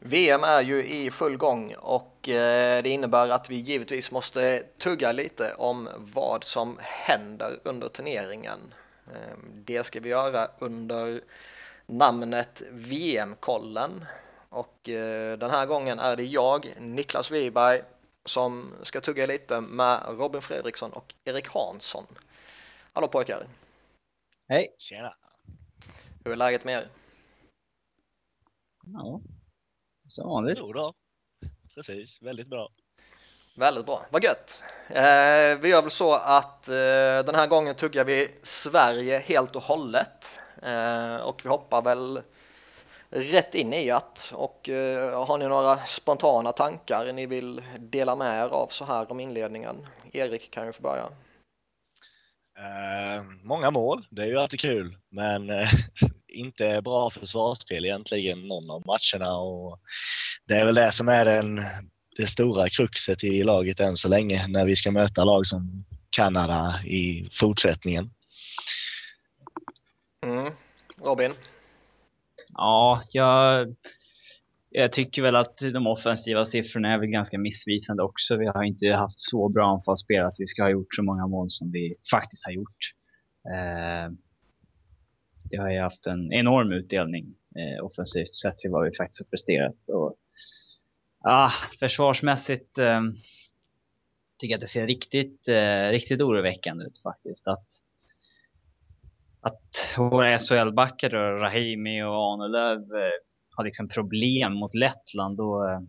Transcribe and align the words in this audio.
VM 0.00 0.44
är 0.44 0.60
ju 0.60 0.86
i 0.86 1.10
full 1.10 1.36
gång 1.36 1.74
och 1.78 2.28
eh, 2.28 2.82
det 2.82 2.88
innebär 2.88 3.30
att 3.30 3.50
vi 3.50 3.54
givetvis 3.54 4.10
måste 4.12 4.62
tugga 4.78 5.12
lite 5.12 5.54
om 5.54 5.88
vad 5.96 6.44
som 6.44 6.78
händer 6.80 7.60
under 7.62 7.88
turneringen. 7.88 8.74
Ehm, 9.06 9.64
det 9.64 9.86
ska 9.86 10.00
vi 10.00 10.08
göra 10.08 10.48
under 10.58 11.20
namnet 11.86 12.62
VM-kollen 12.70 14.04
och 14.48 14.88
eh, 14.88 15.38
den 15.38 15.50
här 15.50 15.66
gången 15.66 15.98
är 15.98 16.16
det 16.16 16.24
jag, 16.24 16.74
Niklas 16.80 17.30
Wiberg, 17.30 17.82
som 18.24 18.74
ska 18.82 19.00
tugga 19.00 19.26
lite 19.26 19.60
med 19.60 20.02
Robin 20.08 20.42
Fredriksson 20.42 20.92
och 20.92 21.14
Erik 21.24 21.48
Hansson. 21.48 22.06
Hallå 22.92 23.08
pojkar! 23.08 23.46
Hej! 24.48 24.74
Tjena! 24.78 25.14
Hur 26.24 26.32
är 26.32 26.36
läget 26.36 26.64
med 26.64 26.74
er? 26.74 26.88
Ja, 28.84 29.20
som 30.08 30.28
vanligt. 30.28 30.58
Jo 30.60 30.72
då. 30.72 30.94
Precis, 31.74 32.22
väldigt 32.22 32.48
bra. 32.48 32.68
Väldigt 33.56 33.86
bra, 33.86 34.06
vad 34.10 34.24
gött! 34.24 34.64
Eh, 34.88 35.58
vi 35.60 35.68
gör 35.68 35.82
väl 35.82 35.90
så 35.90 36.14
att 36.14 36.68
eh, 36.68 36.74
den 37.26 37.34
här 37.34 37.46
gången 37.46 37.74
tuggar 37.74 38.04
vi 38.04 38.28
Sverige 38.42 39.18
helt 39.18 39.56
och 39.56 39.62
hållet 39.62 40.40
eh, 40.62 41.16
och 41.16 41.40
vi 41.44 41.48
hoppar 41.48 41.82
väl 41.82 42.20
rätt 43.10 43.54
in 43.54 43.72
i 43.72 43.90
att 43.90 44.32
och 44.34 44.68
eh, 44.68 45.26
har 45.26 45.38
ni 45.38 45.48
några 45.48 45.76
spontana 45.76 46.52
tankar 46.52 47.12
ni 47.12 47.26
vill 47.26 47.62
dela 47.78 48.16
med 48.16 48.44
er 48.44 48.48
av 48.48 48.66
så 48.66 48.84
här 48.84 49.12
om 49.12 49.20
inledningen? 49.20 49.76
Erik 50.12 50.50
kan 50.50 50.66
ju 50.66 50.72
få 50.72 50.82
börja. 50.82 51.04
Eh, 52.58 53.22
många 53.42 53.70
mål, 53.70 54.06
det 54.10 54.22
är 54.22 54.26
ju 54.26 54.38
alltid 54.38 54.60
kul, 54.60 54.96
men 55.08 55.50
eh, 55.50 55.68
inte 56.28 56.82
bra 56.82 57.10
försvarsspel 57.10 57.84
egentligen 57.84 58.48
någon 58.48 58.70
av 58.70 58.82
matcherna 58.86 59.36
och 59.36 59.80
det 60.46 60.54
är 60.54 60.64
väl 60.64 60.74
det 60.74 60.92
som 60.92 61.08
är 61.08 61.24
den, 61.24 61.64
det 62.16 62.26
stora 62.26 62.68
kruxet 62.68 63.24
i 63.24 63.42
laget 63.42 63.80
än 63.80 63.96
så 63.96 64.08
länge 64.08 64.46
när 64.48 64.64
vi 64.64 64.76
ska 64.76 64.90
möta 64.90 65.24
lag 65.24 65.46
som 65.46 65.84
Kanada 66.10 66.80
i 66.84 67.28
fortsättningen. 67.32 68.10
Mm. 70.26 70.52
Robin? 71.04 71.32
Ja, 72.54 73.02
jag, 73.10 73.74
jag 74.70 74.92
tycker 74.92 75.22
väl 75.22 75.36
att 75.36 75.58
de 75.58 75.86
offensiva 75.86 76.46
siffrorna 76.46 76.92
är 76.92 76.98
väl 76.98 77.08
ganska 77.08 77.38
missvisande 77.38 78.02
också. 78.02 78.36
Vi 78.36 78.46
har 78.46 78.62
inte 78.62 78.86
haft 78.86 79.20
så 79.20 79.48
bra 79.48 79.72
anfallsspel 79.72 80.24
att 80.24 80.36
vi 80.38 80.46
ska 80.46 80.62
ha 80.62 80.70
gjort 80.70 80.94
så 80.94 81.02
många 81.02 81.26
mål 81.26 81.50
som 81.50 81.72
vi 81.72 81.94
faktiskt 82.10 82.44
har 82.44 82.52
gjort. 82.52 82.92
Eh, 83.52 84.12
det 85.50 85.56
har 85.56 85.70
ju 85.70 85.80
haft 85.80 86.06
en 86.06 86.32
enorm 86.32 86.72
utdelning 86.72 87.34
eh, 87.56 87.84
offensivt 87.84 88.34
sett 88.34 88.58
till 88.58 88.70
vad 88.70 88.84
vi 88.84 88.96
faktiskt 88.96 89.20
har 89.20 89.26
presterat. 89.26 89.88
Och, 89.88 90.16
ah, 91.20 91.52
försvarsmässigt 91.78 92.78
eh, 92.78 93.00
tycker 94.38 94.52
jag 94.52 94.56
att 94.56 94.60
det 94.60 94.66
ser 94.66 94.86
riktigt, 94.86 95.48
eh, 95.48 95.88
riktigt 95.90 96.20
oroväckande 96.20 96.84
ut 96.84 97.02
faktiskt. 97.02 97.46
Att, 97.46 97.66
att 99.40 99.96
våra 99.96 100.38
SHL-backar, 100.38 101.10
Rahimi 101.10 102.02
och 102.02 102.32
Ahnelöv, 102.32 102.78
eh, 102.78 103.10
har 103.50 103.64
liksom 103.64 103.88
problem 103.88 104.52
mot 104.52 104.74
Lettland, 104.74 105.36
då 105.36 105.68
eh, 105.68 105.80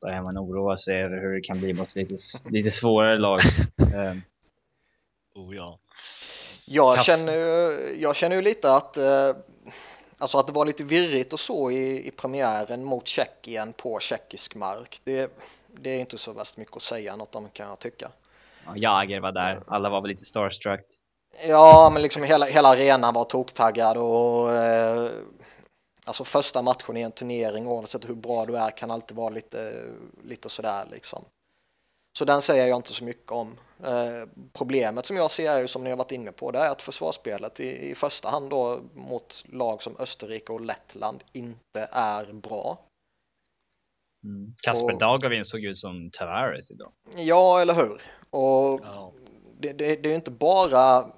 börjar 0.00 0.22
man 0.22 0.38
oroa 0.38 0.76
sig 0.76 1.02
över 1.02 1.20
hur 1.20 1.34
det 1.34 1.40
kan 1.40 1.60
bli 1.60 1.74
mot 1.74 1.94
lite, 1.96 2.16
lite 2.50 2.70
svårare 2.70 3.18
lag. 3.18 3.40
Eh, 3.94 4.14
Oh 5.34 5.56
ja. 5.56 5.78
Jag 6.70 7.04
känner, 7.04 7.34
jag 7.98 8.16
känner 8.16 8.36
ju 8.36 8.42
lite 8.42 8.74
att, 8.74 8.96
eh, 8.96 9.36
alltså 10.18 10.38
att 10.38 10.46
det 10.46 10.52
var 10.52 10.66
lite 10.66 10.84
virrigt 10.84 11.32
och 11.32 11.40
så 11.40 11.70
i, 11.70 12.08
i 12.08 12.10
premiären 12.10 12.84
mot 12.84 13.06
Tjeckien 13.06 13.72
på 13.72 14.00
tjeckisk 14.00 14.54
mark. 14.54 15.00
Det, 15.04 15.38
det 15.66 15.90
är 15.90 16.00
inte 16.00 16.18
så 16.18 16.32
värst 16.32 16.56
mycket 16.56 16.76
att 16.76 16.82
säga 16.82 17.16
något 17.16 17.34
om 17.34 17.48
kan 17.48 17.68
jag 17.68 17.78
tycka. 17.78 18.10
ja, 18.66 18.76
Jager 18.76 19.20
var 19.20 19.32
där, 19.32 19.60
alla 19.66 19.88
var 19.88 20.02
väl 20.02 20.10
lite 20.10 20.24
starstruck. 20.24 20.86
Ja, 21.46 21.90
men 21.92 22.02
liksom 22.02 22.22
hela, 22.22 22.46
hela 22.46 22.68
arenan 22.68 23.14
var 23.14 23.24
toktaggad 23.24 23.96
och 23.96 24.52
eh, 24.52 25.10
alltså 26.04 26.24
första 26.24 26.62
matchen 26.62 26.96
i 26.96 27.00
en 27.02 27.12
turnering 27.12 27.66
oavsett 27.68 28.08
hur 28.08 28.14
bra 28.14 28.46
du 28.46 28.56
är 28.56 28.70
kan 28.70 28.90
alltid 28.90 29.16
vara 29.16 29.30
lite, 29.30 29.84
lite 30.24 30.48
sådär 30.48 30.84
liksom. 30.90 31.24
Så 32.18 32.24
den 32.24 32.42
säger 32.42 32.66
jag 32.66 32.76
inte 32.78 32.94
så 32.94 33.04
mycket 33.04 33.32
om. 33.32 33.56
Eh, 33.84 34.28
problemet 34.52 35.06
som 35.06 35.16
jag 35.16 35.30
ser 35.30 35.50
är 35.50 35.60
ju 35.60 35.68
som 35.68 35.84
ni 35.84 35.90
har 35.90 35.96
varit 35.96 36.12
inne 36.12 36.32
på, 36.32 36.50
det 36.50 36.58
är 36.58 36.68
att 36.68 36.82
försvarsspelet 36.82 37.60
i, 37.60 37.90
i 37.90 37.94
första 37.94 38.28
hand 38.28 38.50
då 38.50 38.80
mot 38.94 39.44
lag 39.48 39.82
som 39.82 39.96
Österrike 39.98 40.52
och 40.52 40.60
Lettland 40.60 41.24
inte 41.32 41.88
är 41.92 42.32
bra. 42.32 42.78
Mm. 44.24 44.54
Kasper 44.62 44.92
Och- 44.92 44.98
Dagovin 44.98 45.44
såg 45.44 45.64
ut 45.64 45.78
som 45.78 46.10
Tavares 46.10 46.70
idag. 46.70 46.92
Ja, 47.16 47.60
eller 47.60 47.74
hur? 47.74 48.02
Och 48.30 48.80
ja. 48.84 49.12
det, 49.58 49.72
det, 49.72 49.96
det 49.96 50.08
är 50.08 50.10
ju 50.10 50.14
inte 50.14 50.30
bara 50.30 51.10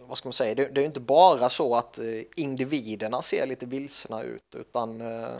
vad 0.00 0.18
ska 0.18 0.28
man 0.28 0.32
säga, 0.32 0.54
det, 0.54 0.68
det 0.68 0.80
är 0.80 0.82
ju 0.82 0.86
inte 0.86 1.00
bara 1.00 1.48
så 1.48 1.74
att 1.74 1.98
eh, 1.98 2.04
individerna 2.36 3.22
ser 3.22 3.46
lite 3.46 3.66
vilsna 3.66 4.22
ut 4.22 4.54
utan 4.56 5.00
eh, 5.00 5.36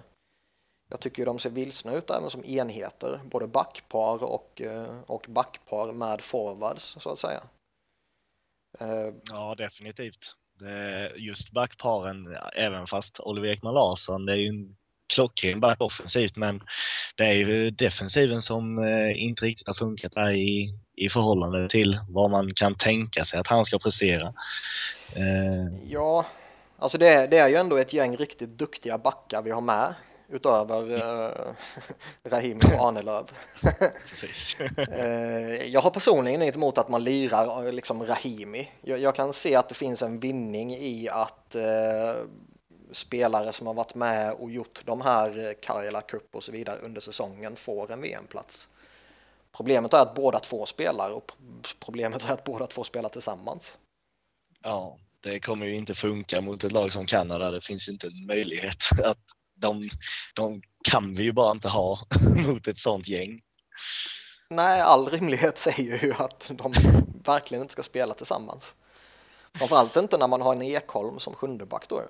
jag 0.88 1.00
tycker 1.00 1.26
de 1.26 1.38
ser 1.38 1.50
vilsna 1.50 1.92
ut 1.92 2.10
även 2.10 2.30
som 2.30 2.44
enheter, 2.44 3.20
både 3.24 3.46
backpar 3.46 4.24
och, 4.24 4.60
eh, 4.60 5.00
och 5.06 5.26
backpar 5.28 5.92
med 5.92 6.20
forwards 6.20 6.96
så 7.00 7.10
att 7.10 7.18
säga. 7.18 7.42
Eh, 8.80 9.14
ja, 9.30 9.54
definitivt. 9.58 10.34
Det, 10.58 11.12
just 11.16 11.50
backparen, 11.52 12.36
även 12.56 12.86
fast 12.86 13.20
Oliver 13.20 13.48
Ekman 13.48 13.74
Larsson, 13.74 14.26
det 14.26 14.32
är 14.32 14.36
ju 14.36 14.48
en 14.48 14.76
klockren 15.14 15.60
back 15.60 15.80
offensivt, 15.80 16.36
men 16.36 16.62
det 17.16 17.24
är 17.24 17.32
ju 17.32 17.70
defensiven 17.70 18.42
som 18.42 18.78
eh, 18.78 19.22
inte 19.22 19.44
riktigt 19.44 19.66
har 19.68 19.74
funkat 19.74 20.12
där 20.12 20.30
i, 20.30 20.74
i 20.96 21.08
förhållande 21.08 21.68
till 21.68 22.00
vad 22.08 22.30
man 22.30 22.54
kan 22.54 22.74
tänka 22.74 23.24
sig 23.24 23.40
att 23.40 23.46
han 23.46 23.64
ska 23.64 23.78
prestera. 23.78 24.34
Ja, 25.82 26.26
alltså 26.78 26.98
det, 26.98 27.08
är- 27.08 27.28
det 27.28 27.38
är 27.38 27.48
ju 27.48 27.54
ändå 27.56 27.76
ett 27.76 27.92
gäng 27.92 28.16
riktigt 28.16 28.58
duktiga 28.58 28.98
backar 28.98 29.42
vi 29.42 29.50
har 29.50 29.60
med 29.60 29.94
utöver 30.28 30.96
eh, 30.96 31.54
Rahimi 32.30 32.60
och 32.60 33.30
precis. 34.08 34.56
Eh, 34.76 35.68
jag 35.68 35.80
har 35.80 35.90
personligen 35.90 36.42
inget 36.42 36.56
emot 36.56 36.78
att 36.78 36.88
man 36.88 37.04
lirar 37.04 37.66
eh, 37.66 37.72
liksom 37.72 38.06
Rahimi. 38.06 38.70
Jag, 38.80 38.98
jag 38.98 39.14
kan 39.14 39.32
se 39.32 39.54
att 39.54 39.68
det 39.68 39.74
finns 39.74 40.02
en 40.02 40.20
vinning 40.20 40.74
i 40.74 41.08
att 41.08 41.54
eh, 41.54 42.14
spelare 42.90 43.52
som 43.52 43.66
har 43.66 43.74
varit 43.74 43.94
med 43.94 44.32
och 44.32 44.50
gjort 44.50 44.82
de 44.84 45.00
här 45.00 45.48
eh, 45.48 45.52
Karjala 45.62 46.00
Cup 46.00 46.34
och 46.34 46.44
så 46.44 46.52
vidare 46.52 46.78
under 46.78 47.00
säsongen 47.00 47.56
får 47.56 47.92
en 47.92 48.00
VM-plats. 48.00 48.68
Problemet 49.56 49.92
är 49.92 49.98
att 49.98 50.14
båda 50.14 50.38
två 50.38 50.66
spelar 50.66 51.10
och 51.10 51.32
problemet 51.84 52.24
är 52.24 52.32
att 52.32 52.44
båda 52.44 52.66
två 52.66 52.84
spelar 52.84 53.08
tillsammans. 53.08 53.78
Ja, 54.62 54.98
det 55.20 55.40
kommer 55.40 55.66
ju 55.66 55.76
inte 55.76 55.94
funka 55.94 56.40
mot 56.40 56.64
ett 56.64 56.72
lag 56.72 56.92
som 56.92 57.06
Kanada. 57.06 57.50
Det 57.50 57.60
finns 57.60 57.88
inte 57.88 58.06
en 58.06 58.26
möjlighet 58.26 58.78
att 59.04 59.18
de, 59.56 59.90
de 60.34 60.62
kan 60.84 61.14
vi 61.14 61.22
ju 61.22 61.32
bara 61.32 61.50
inte 61.50 61.68
ha 61.68 62.06
mot 62.46 62.68
ett 62.68 62.78
sånt 62.78 63.08
gäng. 63.08 63.42
Nej, 64.50 64.80
all 64.80 65.08
rimlighet 65.08 65.58
säger 65.58 66.04
ju 66.04 66.12
att 66.12 66.50
de 66.54 66.74
verkligen 67.24 67.62
inte 67.62 67.72
ska 67.72 67.82
spela 67.82 68.14
tillsammans. 68.14 68.74
Framförallt 69.54 69.96
inte 69.96 70.18
när 70.18 70.26
man 70.26 70.42
har 70.42 70.52
en 70.52 70.62
Ekholm 70.62 71.18
som 71.18 71.34
sjundeback 71.34 71.88
då. 71.88 72.02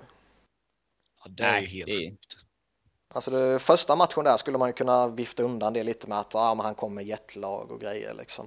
Ja, 1.23 1.29
det 1.29 1.43
är 1.43 1.59
ju 1.59 1.67
helt 1.67 1.89
sjukt. 1.89 2.37
Alltså 3.09 3.31
det, 3.31 3.59
första 3.59 3.95
matchen 3.95 4.23
där 4.23 4.37
skulle 4.37 4.57
man 4.57 4.69
ju 4.69 4.73
kunna 4.73 5.07
vifta 5.07 5.43
undan 5.43 5.73
det 5.73 5.83
lite 5.83 6.07
med 6.07 6.19
att 6.19 6.35
ah, 6.35 6.55
men 6.55 6.65
han 6.65 6.75
kommer 6.75 7.01
jetlag 7.01 7.71
och 7.71 7.81
grejer 7.81 8.13
liksom. 8.13 8.45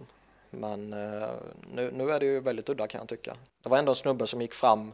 Men 0.51 0.93
eh, 0.93 1.29
nu, 1.73 1.91
nu 1.93 2.11
är 2.11 2.21
det 2.21 2.27
ju 2.27 2.41
väldigt 2.41 2.69
udda 2.69 2.87
kan 2.87 2.99
jag 2.99 3.09
tycka. 3.09 3.37
Det 3.63 3.69
var 3.69 3.79
ändå 3.79 3.93
en 3.93 3.97
snubbe 3.97 4.27
som 4.27 4.41
gick 4.41 4.55
fram 4.55 4.93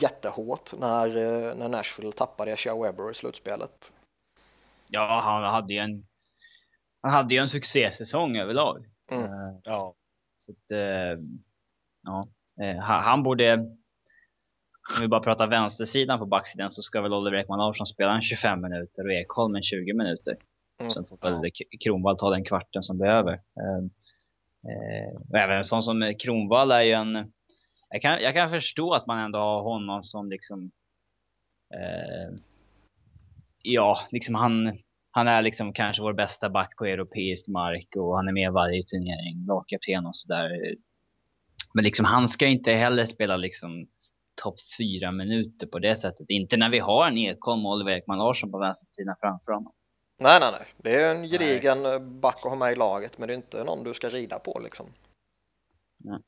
jättehårt 0.00 0.72
när, 0.78 1.06
eh, 1.06 1.54
när 1.56 1.68
Nashville 1.68 2.12
tappade 2.12 2.56
Shea 2.56 2.82
Weber 2.82 3.10
i 3.10 3.14
slutspelet. 3.14 3.92
Ja, 4.88 5.20
han 5.24 5.42
hade 5.54 5.72
ju 5.74 5.78
en, 5.78 6.06
han 7.02 7.12
hade 7.12 7.34
ju 7.34 7.40
en 7.40 7.48
succésäsong 7.48 8.36
överlag. 8.36 8.86
Mm. 9.10 9.24
Eh, 9.24 9.58
Ja, 9.62 9.94
Så 10.38 10.52
att, 10.52 10.70
eh, 10.70 11.22
ja, 12.02 12.28
han, 12.82 13.04
han 13.04 13.22
borde, 13.22 13.54
om 14.94 15.00
vi 15.00 15.08
bara 15.08 15.20
pratar 15.20 15.46
vänstersidan 15.46 16.18
på 16.18 16.26
backsidan 16.26 16.70
så 16.70 16.82
ska 16.82 17.00
väl 17.00 17.12
Oliver 17.12 17.38
Ekman 17.38 17.58
Larsson 17.58 17.86
spela 17.86 18.14
en 18.14 18.22
25 18.22 18.60
minuter 18.62 19.04
och 19.04 19.10
Ekholm 19.10 19.54
en 19.54 19.62
20 19.62 19.92
minuter. 19.92 20.36
Mm, 20.80 20.92
Sen 20.92 21.04
får 21.06 21.16
väl 21.16 21.50
Kronwall 21.84 22.18
ta 22.18 22.30
den 22.30 22.44
kvarten 22.44 22.82
som 22.82 22.98
behöver. 22.98 23.32
Eh, 23.32 23.78
eh, 24.72 25.20
och 25.30 25.38
även 25.38 25.56
en 25.56 25.64
sån 25.64 25.82
som 25.82 26.14
Kronwall 26.18 26.70
är 26.70 26.80
ju 26.82 26.92
en, 26.92 27.32
jag 27.88 28.02
kan, 28.02 28.20
jag 28.20 28.34
kan 28.34 28.50
förstå 28.50 28.94
att 28.94 29.06
man 29.06 29.18
ändå 29.18 29.38
har 29.38 29.62
honom 29.62 30.02
som 30.02 30.30
liksom, 30.30 30.70
eh, 31.74 32.38
ja, 33.62 34.00
liksom 34.10 34.34
han, 34.34 34.78
han 35.10 35.28
är 35.28 35.42
liksom 35.42 35.72
kanske 35.72 36.02
vår 36.02 36.12
bästa 36.12 36.50
back 36.50 36.76
på 36.76 36.84
europeisk 36.84 37.46
mark 37.46 37.88
och 37.96 38.16
han 38.16 38.28
är 38.28 38.32
med 38.32 38.52
varje 38.52 38.82
turnering, 38.82 39.46
lagkapten 39.46 40.06
och 40.06 40.16
sådär. 40.16 40.50
Men 41.74 41.84
liksom 41.84 42.04
han 42.04 42.28
ska 42.28 42.46
inte 42.46 42.72
heller 42.72 43.06
spela 43.06 43.36
liksom 43.36 43.86
topp 44.42 44.56
fyra 44.78 45.12
minuter 45.12 45.66
på 45.66 45.78
det 45.78 46.00
sättet. 46.00 46.26
Inte 46.28 46.56
när 46.56 46.70
vi 46.70 46.78
har 46.78 47.06
en 47.06 47.18
Ekholm 47.18 47.66
och 47.66 47.72
Oliver 47.72 47.92
Ekman 47.92 48.18
Larsson 48.18 48.50
på 48.50 48.58
vänstersidan 48.58 49.16
framför 49.20 49.52
honom. 49.52 49.72
Nej, 50.18 50.38
nej, 50.40 50.52
nej. 50.52 50.66
Det 50.76 51.02
är 51.02 51.14
en 51.14 51.28
gedigen 51.28 51.82
nej. 51.82 52.00
back 52.00 52.36
att 52.36 52.50
ha 52.50 52.56
med 52.56 52.72
i 52.72 52.76
laget, 52.76 53.18
men 53.18 53.28
det 53.28 53.34
är 53.34 53.36
inte 53.36 53.64
någon 53.64 53.84
du 53.84 53.94
ska 53.94 54.08
rida 54.08 54.38
på 54.38 54.60
liksom. 54.64 54.86
Nej. 55.96 56.18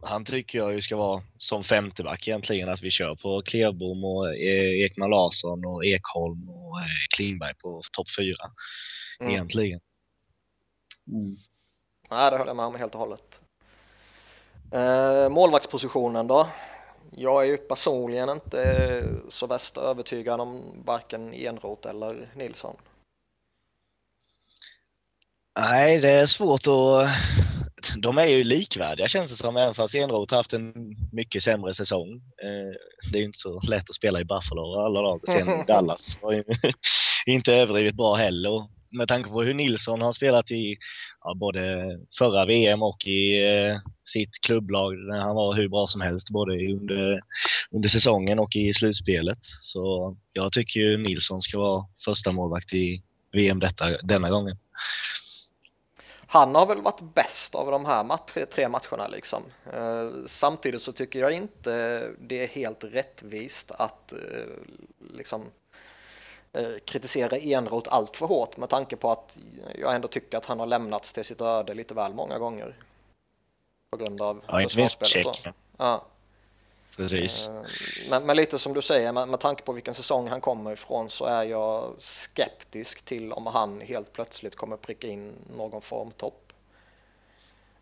Han 0.00 0.24
tycker 0.24 0.58
jag 0.58 0.72
ju 0.72 0.82
ska 0.82 0.96
vara 0.96 1.22
som 1.38 1.64
femteback 1.64 2.28
egentligen, 2.28 2.68
att 2.68 2.82
vi 2.82 2.90
kör 2.90 3.14
på 3.14 3.42
Klevbom 3.42 4.04
och 4.04 4.34
e- 4.34 4.84
Ekman 4.84 5.10
Larsson 5.10 5.64
och 5.64 5.84
Ekholm 5.84 6.48
och 6.48 6.80
eh, 6.80 6.86
Klingberg 7.16 7.54
på 7.54 7.82
topp 7.92 8.06
fyra. 8.18 8.50
Mm. 9.20 9.32
Egentligen. 9.32 9.80
Mm. 11.08 11.36
Nej, 12.10 12.30
det 12.30 12.36
håller 12.36 12.50
jag 12.50 12.56
med 12.56 12.66
om 12.66 12.74
helt 12.74 12.94
och 12.94 13.00
hållet. 13.00 13.40
Eh, 14.72 15.28
målvaktspositionen 15.28 16.26
då? 16.26 16.48
Jag 17.16 17.42
är 17.42 17.46
ju 17.46 17.56
personligen 17.56 18.28
inte 18.28 19.04
så 19.28 19.46
värst 19.46 19.76
övertygad 19.76 20.40
om 20.40 20.82
varken 20.84 21.34
Enroth 21.34 21.88
eller 21.88 22.30
Nilsson. 22.34 22.76
Nej, 25.60 25.98
det 25.98 26.10
är 26.10 26.26
svårt 26.26 26.66
att... 26.66 27.08
De 27.96 28.18
är 28.18 28.26
ju 28.26 28.44
likvärdiga 28.44 29.08
känns 29.08 29.30
det 29.30 29.36
som, 29.36 29.56
även 29.56 29.74
fast 29.74 29.94
Enroth 29.94 30.34
haft 30.34 30.52
en 30.52 30.72
mycket 31.12 31.42
sämre 31.42 31.74
säsong. 31.74 32.12
Eh, 32.42 32.74
det 33.12 33.18
är 33.18 33.20
ju 33.20 33.24
inte 33.26 33.38
så 33.38 33.60
lätt 33.60 33.90
att 33.90 33.96
spela 33.96 34.20
i 34.20 34.24
Buffalo 34.24 34.62
och 34.62 34.84
alla 34.84 35.00
lag. 35.00 35.20
Sen 35.28 35.48
Dallas 35.66 36.22
var 36.22 36.32
ju 36.32 36.44
inte 37.26 37.54
överdrivet 37.54 37.94
bra 37.94 38.14
heller 38.14 38.68
med 38.90 39.08
tanke 39.08 39.30
på 39.30 39.42
hur 39.42 39.54
Nilsson 39.54 40.02
har 40.02 40.12
spelat 40.12 40.50
i 40.50 40.76
ja, 41.24 41.34
både 41.34 41.60
förra 42.18 42.46
VM 42.46 42.82
och 42.82 43.06
i 43.06 43.44
eh, 43.46 43.76
sitt 44.04 44.40
klubblag 44.40 44.94
när 44.94 45.20
han 45.20 45.36
var 45.36 45.54
hur 45.54 45.68
bra 45.68 45.86
som 45.86 46.00
helst 46.00 46.30
både 46.30 46.52
under, 46.52 47.20
under 47.70 47.88
säsongen 47.88 48.38
och 48.38 48.56
i 48.56 48.74
slutspelet. 48.74 49.38
Så 49.60 50.16
jag 50.32 50.52
tycker 50.52 50.80
ju 50.80 50.96
Nilsson 50.96 51.42
ska 51.42 51.58
vara 51.58 51.86
första 52.04 52.32
målvakt 52.32 52.72
i 52.72 53.02
VM 53.32 53.60
detta, 53.60 54.02
denna 54.02 54.30
gången. 54.30 54.56
Han 56.30 56.54
har 56.54 56.66
väl 56.66 56.82
varit 56.82 57.00
bäst 57.00 57.54
av 57.54 57.70
de 57.70 57.84
här 57.84 58.04
match, 58.04 58.32
tre 58.50 58.68
matcherna 58.68 59.08
liksom. 59.08 59.42
Eh, 59.72 60.10
samtidigt 60.26 60.82
så 60.82 60.92
tycker 60.92 61.18
jag 61.18 61.32
inte 61.32 62.04
det 62.18 62.42
är 62.42 62.48
helt 62.48 62.84
rättvist 62.84 63.70
att 63.70 64.12
eh, 64.12 64.18
liksom 65.14 65.44
Eh, 66.52 66.78
kritisera 66.84 67.36
Enroth 67.36 67.94
allt 67.94 68.16
för 68.16 68.26
hårt 68.26 68.56
med 68.56 68.68
tanke 68.68 68.96
på 68.96 69.10
att 69.10 69.38
jag 69.74 69.94
ändå 69.94 70.08
tycker 70.08 70.38
att 70.38 70.46
han 70.46 70.60
har 70.60 70.66
lämnats 70.66 71.12
till 71.12 71.24
sitt 71.24 71.40
öde 71.40 71.74
lite 71.74 71.94
väl 71.94 72.14
många 72.14 72.38
gånger. 72.38 72.74
På 73.90 73.96
grund 73.96 74.22
av 74.22 74.44
ja, 74.46 74.60
försvarsspelet. 74.62 75.54
Ja. 75.76 76.04
Precis. 76.98 77.48
Eh, 77.48 77.62
men, 78.10 78.26
men, 78.26 78.36
lite 78.36 78.58
som 78.58 78.74
du 78.74 78.82
säger, 78.82 79.12
med, 79.12 79.28
med 79.28 79.40
tanke 79.40 79.62
på 79.62 79.72
vilken 79.72 79.94
säsong 79.94 80.28
han 80.28 80.40
kommer 80.40 80.72
ifrån 80.72 81.10
så 81.10 81.24
är 81.24 81.42
jag 81.42 81.94
skeptisk 81.98 83.04
till 83.04 83.32
om 83.32 83.46
han 83.46 83.80
helt 83.80 84.12
plötsligt 84.12 84.56
kommer 84.56 84.76
pricka 84.76 85.06
in 85.06 85.32
någon 85.56 85.82
formtopp. 85.82 86.52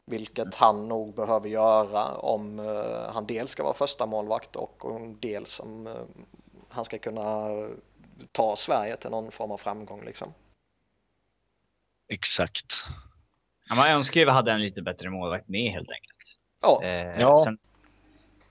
Vilket 0.05 0.55
han 0.55 0.89
nog 0.89 1.15
behöver 1.15 1.49
göra 1.49 2.15
om 2.15 2.59
uh, 2.59 3.11
han 3.13 3.27
dels 3.27 3.51
ska 3.51 3.63
vara 3.63 3.75
första 3.75 4.07
målvakt 4.07 4.57
och 4.57 4.85
om 4.85 5.17
dels 5.21 5.61
om 5.61 5.87
uh, 5.87 5.95
han 6.69 6.85
ska 6.85 6.99
kunna 6.99 7.49
ta 8.33 8.57
Sverige 8.57 8.97
till 8.97 9.11
någon 9.11 9.31
form 9.31 9.51
av 9.51 9.57
framgång 9.57 10.05
liksom. 10.05 10.35
Exakt. 12.09 12.73
Ja, 13.69 13.75
man 13.75 13.91
önskar 13.91 14.21
ju 14.21 14.27
att 14.27 14.29
vi 14.29 14.33
hade 14.33 14.53
en 14.53 14.62
lite 14.62 14.83
bättre 14.83 15.11
målvakt 15.11 15.49
med 15.49 15.73
helt 15.73 15.91
enkelt. 15.91 16.39
Ja. 16.62 16.81
Eh, 16.83 17.21
ja. 17.21 17.45
Sen, 17.45 17.59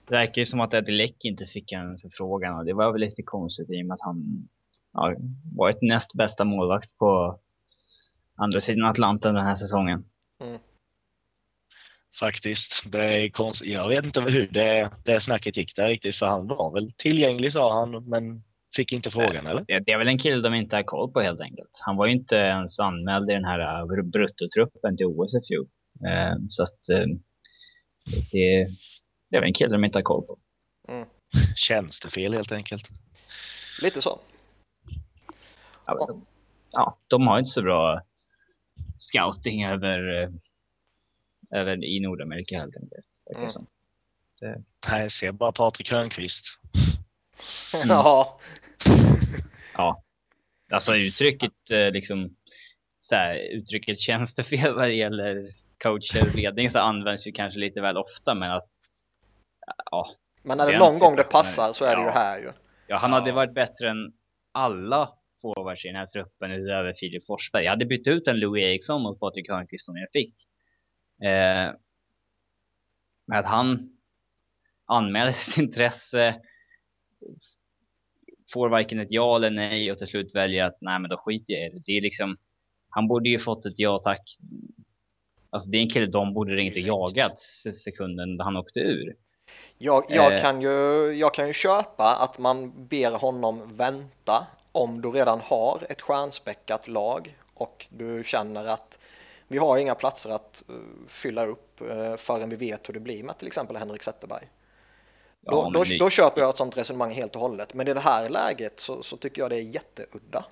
det 0.07 0.15
verkar 0.15 0.41
ju 0.41 0.45
som 0.45 0.59
att 0.59 0.73
Eddie 0.73 0.91
Leck 0.91 1.25
inte 1.25 1.45
fick 1.45 1.71
en 1.71 1.97
förfrågan 1.97 2.57
och 2.57 2.65
det 2.65 2.73
var 2.73 2.91
väl 2.91 3.01
lite 3.01 3.23
konstigt 3.23 3.69
i 3.69 3.81
och 3.81 3.85
med 3.85 3.95
att 3.95 4.01
han 4.01 4.49
ja, 4.93 5.15
varit 5.55 5.81
näst 5.81 6.13
bästa 6.13 6.43
målvakt 6.43 6.97
på 6.97 7.39
andra 8.35 8.61
sidan 8.61 8.89
Atlanten 8.89 9.35
den 9.35 9.45
här 9.45 9.55
säsongen. 9.55 10.05
Mm. 10.43 10.59
Faktiskt. 12.19 12.91
Det 12.91 13.03
är 13.03 13.29
konstigt. 13.29 13.73
Jag 13.73 13.89
vet 13.89 14.05
inte 14.05 14.21
hur 14.21 14.47
det, 14.47 14.91
det 15.05 15.19
snacket 15.19 15.57
gick 15.57 15.75
där 15.75 15.87
riktigt 15.87 16.15
för 16.15 16.25
han 16.25 16.47
var 16.47 16.73
väl 16.73 16.91
tillgänglig 16.97 17.53
sa 17.53 17.79
han 17.79 18.09
men 18.09 18.43
Fick 18.75 18.91
inte 18.91 19.11
frågan 19.11 19.47
eller? 19.47 19.63
Det, 19.67 19.79
det 19.79 19.91
är 19.91 19.97
väl 19.97 20.07
en 20.07 20.19
kille 20.19 20.41
de 20.41 20.53
inte 20.53 20.75
har 20.75 20.83
koll 20.83 21.11
på 21.11 21.21
helt 21.21 21.41
enkelt. 21.41 21.69
Han 21.85 21.95
var 21.95 22.05
ju 22.05 22.11
inte 22.11 22.35
ens 22.35 22.79
anmäld 22.79 23.29
i 23.29 23.33
den 23.33 23.45
här 23.45 23.81
uh, 23.81 24.03
bruttotruppen 24.03 24.97
till 24.97 25.05
OS 25.05 25.35
i 25.35 25.39
fjol. 25.47 25.67
Eh, 26.07 26.35
så 26.49 26.63
att 26.63 26.89
eh, 26.89 27.05
det, 28.31 28.67
det 29.29 29.37
är 29.37 29.41
väl 29.41 29.47
en 29.47 29.53
kille 29.53 29.71
de 29.71 29.85
inte 29.85 29.97
har 29.97 30.03
koll 30.03 30.25
på. 30.25 30.37
Mm. 30.87 31.07
Tjänstefel 31.55 32.33
helt 32.33 32.51
enkelt. 32.51 32.89
Lite 33.81 34.01
så. 34.01 34.19
Ja, 35.85 36.05
de, 36.07 36.25
ja, 36.71 36.97
de 37.07 37.27
har 37.27 37.39
inte 37.39 37.51
så 37.51 37.61
bra 37.61 38.01
scouting 38.99 39.65
över, 39.65 40.23
eh, 40.23 40.29
över 41.59 41.83
i 41.83 41.99
Nordamerika 41.99 42.59
helt 42.59 42.75
enkelt. 42.75 43.05
Mm. 43.35 43.65
Det... 44.39 44.63
Nej, 44.89 45.09
se 45.09 45.31
bara 45.31 45.51
Patrik 45.51 45.91
Hörnqvist. 45.91 46.45
Mm. 47.73 47.89
Ja. 47.89 48.37
ja. 49.73 50.03
Alltså 50.71 50.95
uttrycket 50.95 51.71
eh, 51.71 51.91
liksom 51.91 52.35
så 52.99 53.15
här, 53.15 53.35
uttrycket 53.35 53.99
tjänstefel 53.99 54.73
vad 54.73 54.83
det 54.83 54.93
gäller 54.93 55.47
coacher 55.83 56.27
och 56.27 56.35
ledning 56.35 56.71
så 56.71 56.79
används 56.79 57.27
ju 57.27 57.31
kanske 57.31 57.59
lite 57.59 57.81
väl 57.81 57.97
ofta 57.97 58.35
men 58.35 58.51
att 58.51 58.69
ja. 59.91 60.15
Men 60.43 60.57
när 60.57 60.71
det 60.71 60.79
någon 60.79 60.99
gång 60.99 61.15
det 61.15 61.23
passar 61.31 61.73
så 61.73 61.85
är 61.85 61.91
ja, 61.91 61.99
det 61.99 62.03
ju 62.03 62.09
här 62.09 62.39
ju. 62.39 62.51
Ja, 62.87 62.97
han 62.97 63.13
hade 63.13 63.31
varit 63.31 63.53
bättre 63.53 63.89
än 63.89 64.13
alla 64.51 65.13
forwards 65.41 65.85
i 65.85 65.87
den 65.87 65.97
här 65.97 66.05
truppen 66.05 66.51
utöver 66.51 66.93
Filip 66.93 67.25
Forsberg. 67.25 67.63
Jag 67.63 67.71
hade 67.71 67.85
bytt 67.85 68.07
ut 68.07 68.27
en 68.27 68.39
Louis 68.39 68.63
Eriksson 68.63 69.01
mot 69.01 69.19
Patrik 69.19 69.49
Hörnqvist 69.49 69.89
om 69.89 69.97
jag 69.97 70.11
fick. 70.13 70.35
Eh, 71.23 71.73
men 73.27 73.39
att 73.39 73.45
han 73.45 73.97
anmälde 74.85 75.33
sitt 75.33 75.57
intresse 75.57 76.41
får 78.53 78.69
varken 78.69 78.99
ett 78.99 79.11
ja 79.11 79.35
eller 79.35 79.49
nej 79.49 79.91
och 79.91 79.97
till 79.97 80.07
slut 80.07 80.35
väljer 80.35 80.63
att 80.63 80.77
nej 80.81 80.99
men 80.99 81.09
då 81.09 81.17
skiter 81.17 81.53
jag 81.53 81.65
i 81.65 81.69
det. 81.69 81.81
Det 81.85 81.91
är 81.91 82.01
liksom, 82.01 82.37
han 82.89 83.07
borde 83.07 83.29
ju 83.29 83.39
fått 83.39 83.65
ett 83.65 83.79
ja 83.79 84.01
tack. 84.03 84.37
Alltså 85.49 85.69
det 85.69 85.77
är 85.77 85.81
en 85.81 85.89
kille 85.89 86.05
de 86.05 86.33
borde 86.33 86.55
ringt 86.55 86.75
och 86.75 86.81
jagat 86.81 87.39
sekunden 87.83 88.39
han 88.39 88.57
åkte 88.57 88.79
ur. 88.79 89.15
Jag, 89.77 90.03
jag, 90.09 90.33
eh. 90.33 90.41
kan 90.41 90.61
ju, 90.61 91.11
jag 91.13 91.33
kan 91.33 91.47
ju 91.47 91.53
köpa 91.53 92.15
att 92.15 92.39
man 92.39 92.87
ber 92.87 93.11
honom 93.11 93.61
vänta 93.77 94.47
om 94.71 95.01
du 95.01 95.11
redan 95.11 95.41
har 95.41 95.85
ett 95.89 96.01
stjärnspäckat 96.01 96.87
lag 96.87 97.37
och 97.53 97.87
du 97.89 98.23
känner 98.25 98.65
att 98.65 98.99
vi 99.47 99.57
har 99.57 99.77
inga 99.77 99.95
platser 99.95 100.29
att 100.29 100.63
uh, 100.69 100.75
fylla 101.07 101.45
upp 101.45 101.81
uh, 101.81 102.15
förrän 102.15 102.49
vi 102.49 102.55
vet 102.55 102.89
hur 102.89 102.93
det 102.93 102.99
blir 102.99 103.23
med 103.23 103.37
till 103.37 103.47
exempel 103.47 103.77
Henrik 103.77 104.03
Zetterberg. 104.03 104.47
Då, 105.41 105.51
ja, 105.51 105.71
då, 105.73 105.83
ni... 105.89 105.97
då, 105.97 106.09
köper 106.09 106.41
jag 106.41 106.49
ett 106.49 106.57
sånt 106.57 106.77
resonemang 106.77 107.11
helt 107.11 107.35
och 107.35 107.41
hållet. 107.41 107.73
Men 107.73 107.87
i 107.87 107.93
det 107.93 107.99
här 107.99 108.29
läget 108.29 108.79
så, 108.79 109.03
så 109.03 109.17
tycker 109.17 109.41
jag 109.41 109.51
det 109.51 109.55
är 109.55 109.75
jätteudda. 109.75 110.45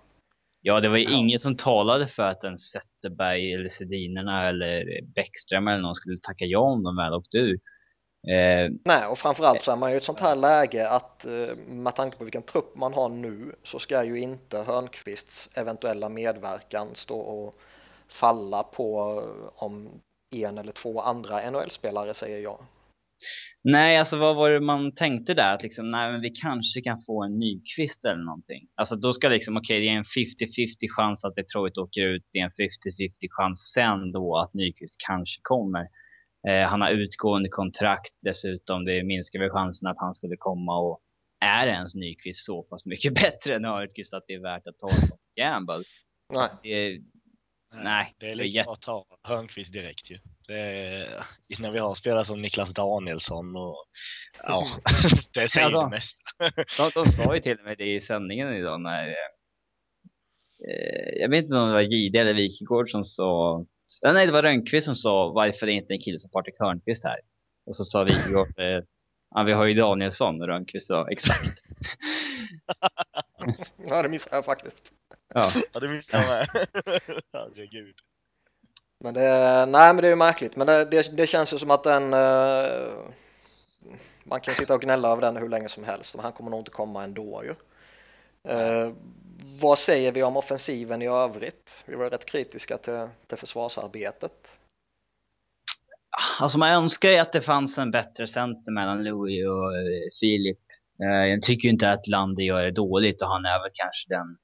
Ja, 0.62 0.80
det 0.80 0.90
var 0.90 0.98
ju 0.98 1.04
ja. 1.04 1.18
inget 1.18 1.42
som 1.42 1.58
talade 1.58 2.08
för 2.08 2.24
att 2.24 2.44
en 2.44 2.58
Zetterberg 2.58 3.54
eller 3.54 3.70
Sedinerna 3.70 4.50
eller 4.50 5.02
Bäckström 5.16 5.68
eller 5.68 5.82
någon 5.82 5.96
skulle 5.96 6.20
tacka 6.20 6.46
ja 6.46 6.60
om 6.60 6.84
de 6.84 6.96
väl 6.96 7.14
åkte 7.14 7.38
ur. 7.38 7.60
Eh, 8.28 8.72
Nej, 8.86 9.06
och 9.08 9.18
framförallt 9.18 9.64
så 9.64 9.72
är 9.72 9.76
man 9.76 9.90
ju 9.90 9.96
i 9.96 9.98
ett 9.98 10.04
sånt 10.04 10.20
här 10.20 10.36
läge 10.36 10.90
att 10.90 11.26
eh, 11.26 11.56
med 11.68 11.96
tanke 11.96 12.18
på 12.18 12.24
vilken 12.24 12.42
trupp 12.42 12.76
man 12.76 12.94
har 12.94 13.10
nu 13.10 13.56
så 13.64 13.80
ska 13.80 14.04
ju 14.04 14.20
inte 14.20 14.58
Hörnqvists 14.58 15.58
eventuella 15.58 16.10
medverkan 16.10 16.88
stå 16.94 17.20
och 17.20 17.56
falla 18.08 18.64
på 18.64 19.22
eh, 19.22 19.64
om 19.64 19.90
en 20.36 20.58
eller 20.58 20.72
två 20.72 21.00
andra 21.02 21.52
NHL-spelare 21.52 22.14
säger 22.14 22.40
jag. 22.40 22.66
Nej, 23.64 23.98
alltså 23.98 24.18
vad 24.18 24.36
var 24.36 24.50
det 24.50 24.60
man 24.60 24.96
tänkte 24.96 25.34
där? 25.34 25.54
Att 25.54 25.64
liksom, 25.64 25.92
nej, 25.92 26.12
men 26.12 26.22
vi 26.22 26.30
kanske 26.30 26.82
kan 26.82 27.02
få 27.06 27.24
en 27.24 27.40
Nyqvist 27.40 28.06
eller 28.06 28.24
någonting. 28.24 28.68
Alltså 28.76 28.96
då 28.96 29.14
ska 29.14 29.30
liksom, 29.30 29.58
okej, 29.58 29.78
okay, 29.78 29.80
det 29.80 29.94
är 29.94 29.98
en 29.98 30.04
50-50 30.04 30.88
chans 30.98 31.26
att 31.26 31.36
Detroit 31.36 31.78
åker 31.78 32.02
ut. 32.02 32.24
Det 32.32 32.40
är 32.40 32.44
en 32.44 32.52
50-50 32.52 33.28
chans 33.30 33.72
sen 33.74 34.12
då 34.12 34.38
att 34.38 34.54
Nyqvist 34.54 34.96
kanske 35.08 35.40
kommer. 35.42 35.88
Eh, 36.48 36.68
han 36.68 36.82
har 36.82 36.92
utgående 36.92 37.50
kontrakt 37.50 38.14
dessutom. 38.22 38.86
Det 38.86 39.04
minskar 39.04 39.40
väl 39.40 39.50
chansen 39.50 39.88
att 39.88 40.00
han 40.00 40.14
skulle 40.14 40.36
komma 40.38 40.80
och 40.80 41.02
är 41.46 41.68
ens 41.68 41.96
Nyqvist 41.96 42.46
så 42.46 42.64
pass 42.64 42.86
mycket 42.86 43.14
bättre 43.22 43.56
än 43.56 43.66
Hörnqvist 43.66 44.14
att 44.14 44.24
det 44.28 44.34
är 44.34 44.40
värt 44.40 44.68
att 44.68 44.78
ta 44.78 44.90
en 44.90 45.08
sån 45.08 45.18
gamble? 45.36 45.84
Nej. 46.34 46.42
Alltså, 46.42 46.58
det, 46.64 47.00
nej. 47.84 48.16
Det 48.20 48.30
är 48.30 48.36
lika 48.36 48.64
bra 48.64 48.74
att 48.74 48.82
ta 48.82 49.06
Hörnqvist 49.24 49.74
direkt 49.74 50.12
ju. 50.12 50.18
Det, 50.48 51.60
när 51.60 51.72
vi 51.72 51.80
har 51.80 51.96
spelare 51.96 52.26
som 52.26 52.42
Niklas 52.42 52.74
Danielsson 52.74 53.56
och 53.56 53.86
ja, 54.44 54.68
det 55.34 55.48
säger 55.48 55.70
ja, 55.70 55.84
det 55.84 55.90
mesta. 55.90 56.20
de, 56.78 56.92
de 56.94 57.06
sa 57.06 57.36
ju 57.36 57.42
till 57.42 57.58
och 57.58 57.66
med 57.66 57.78
det 57.78 57.96
i 57.96 58.02
sändningen 58.02 58.54
idag 58.54 58.82
när 58.82 59.08
eh, 60.68 61.22
jag 61.22 61.30
vet 61.30 61.44
inte 61.44 61.56
om 61.56 61.68
det 61.68 61.74
var 61.74 61.82
Gide 61.82 62.20
eller 62.20 62.34
Wikegård 62.34 62.90
som 62.90 63.04
sa 63.04 63.66
nej 64.02 64.26
det 64.26 64.32
var 64.32 64.44
Rönnqvist 64.44 64.86
som 64.86 64.96
sa 64.96 65.32
varför 65.32 65.68
är 65.68 65.72
inte 65.72 65.94
en 65.94 66.02
kille 66.02 66.20
som 66.20 66.30
Patrik 66.30 66.56
Hörnqvist 66.60 67.04
här 67.04 67.20
och 67.66 67.76
så 67.76 67.84
sa 67.84 68.04
Wikegård 68.04 68.60
eh, 68.60 68.84
Ja, 69.36 69.44
vi 69.44 69.54
har 69.54 69.66
ju 69.66 69.74
Danielsson 69.74 70.42
och 70.42 70.48
Rönnqvist, 70.48 70.90
ja, 70.90 71.08
exakt. 71.12 71.64
ja, 73.78 74.02
det 74.02 74.10
missade 74.10 74.36
jag 74.36 74.46
faktiskt. 74.46 74.94
Ja, 75.34 75.52
ja 75.74 75.80
det 75.80 75.88
missade 75.88 76.24
jag 76.24 76.30
med. 76.30 76.68
Herregud. 77.34 77.96
Men 79.00 79.14
det, 79.14 79.66
nej, 79.70 79.94
men 79.94 79.98
det 79.98 80.08
är 80.08 80.10
ju 80.10 80.16
märkligt, 80.16 80.56
men 80.56 80.68
det, 80.68 80.86
det, 80.86 81.18
det 81.18 81.28
känns 81.28 81.54
ju 81.54 81.58
som 81.58 81.72
att 81.72 81.84
den... 81.84 82.14
Uh, 82.14 82.94
man 84.24 84.42
kan 84.42 84.56
sitta 84.56 84.76
och 84.76 84.82
gnälla 84.82 85.12
över 85.12 85.22
den 85.22 85.38
hur 85.38 85.50
länge 85.50 85.70
som 85.70 85.84
helst, 85.84 86.16
men 86.16 86.24
han 86.24 86.34
kommer 86.34 86.52
nog 86.52 86.60
inte 86.60 86.72
komma 86.72 87.04
ändå 87.04 87.44
ju. 87.44 87.56
Uh, 88.52 88.94
vad 89.60 89.80
säger 89.80 90.12
vi 90.12 90.24
om 90.24 90.38
offensiven 90.38 91.02
i 91.02 91.08
övrigt? 91.08 91.84
Vi 91.88 91.96
var 91.96 92.10
rätt 92.10 92.26
kritiska 92.26 92.78
till, 92.78 93.08
till 93.28 93.38
försvarsarbetet. 93.38 94.60
Alltså 96.40 96.58
man 96.58 96.70
önskar 96.70 97.10
ju 97.10 97.18
att 97.18 97.34
det 97.34 97.42
fanns 97.42 97.78
en 97.78 97.92
bättre 97.92 98.28
center 98.28 98.72
mellan 98.72 99.04
Louis 99.04 99.48
och 99.48 99.78
eh, 99.78 100.10
Filip. 100.20 100.60
Eh, 101.04 101.26
jag 101.26 101.44
tycker 101.44 101.70
inte 101.70 101.92
att 101.92 102.08
Lander 102.08 102.44
gör 102.44 102.64
det 102.64 102.72
dåligt 102.72 103.22
och 103.22 103.28
han 103.28 103.46
är 103.46 103.62
väl 103.64 103.72
kanske 103.74 104.10
den... 104.10 104.38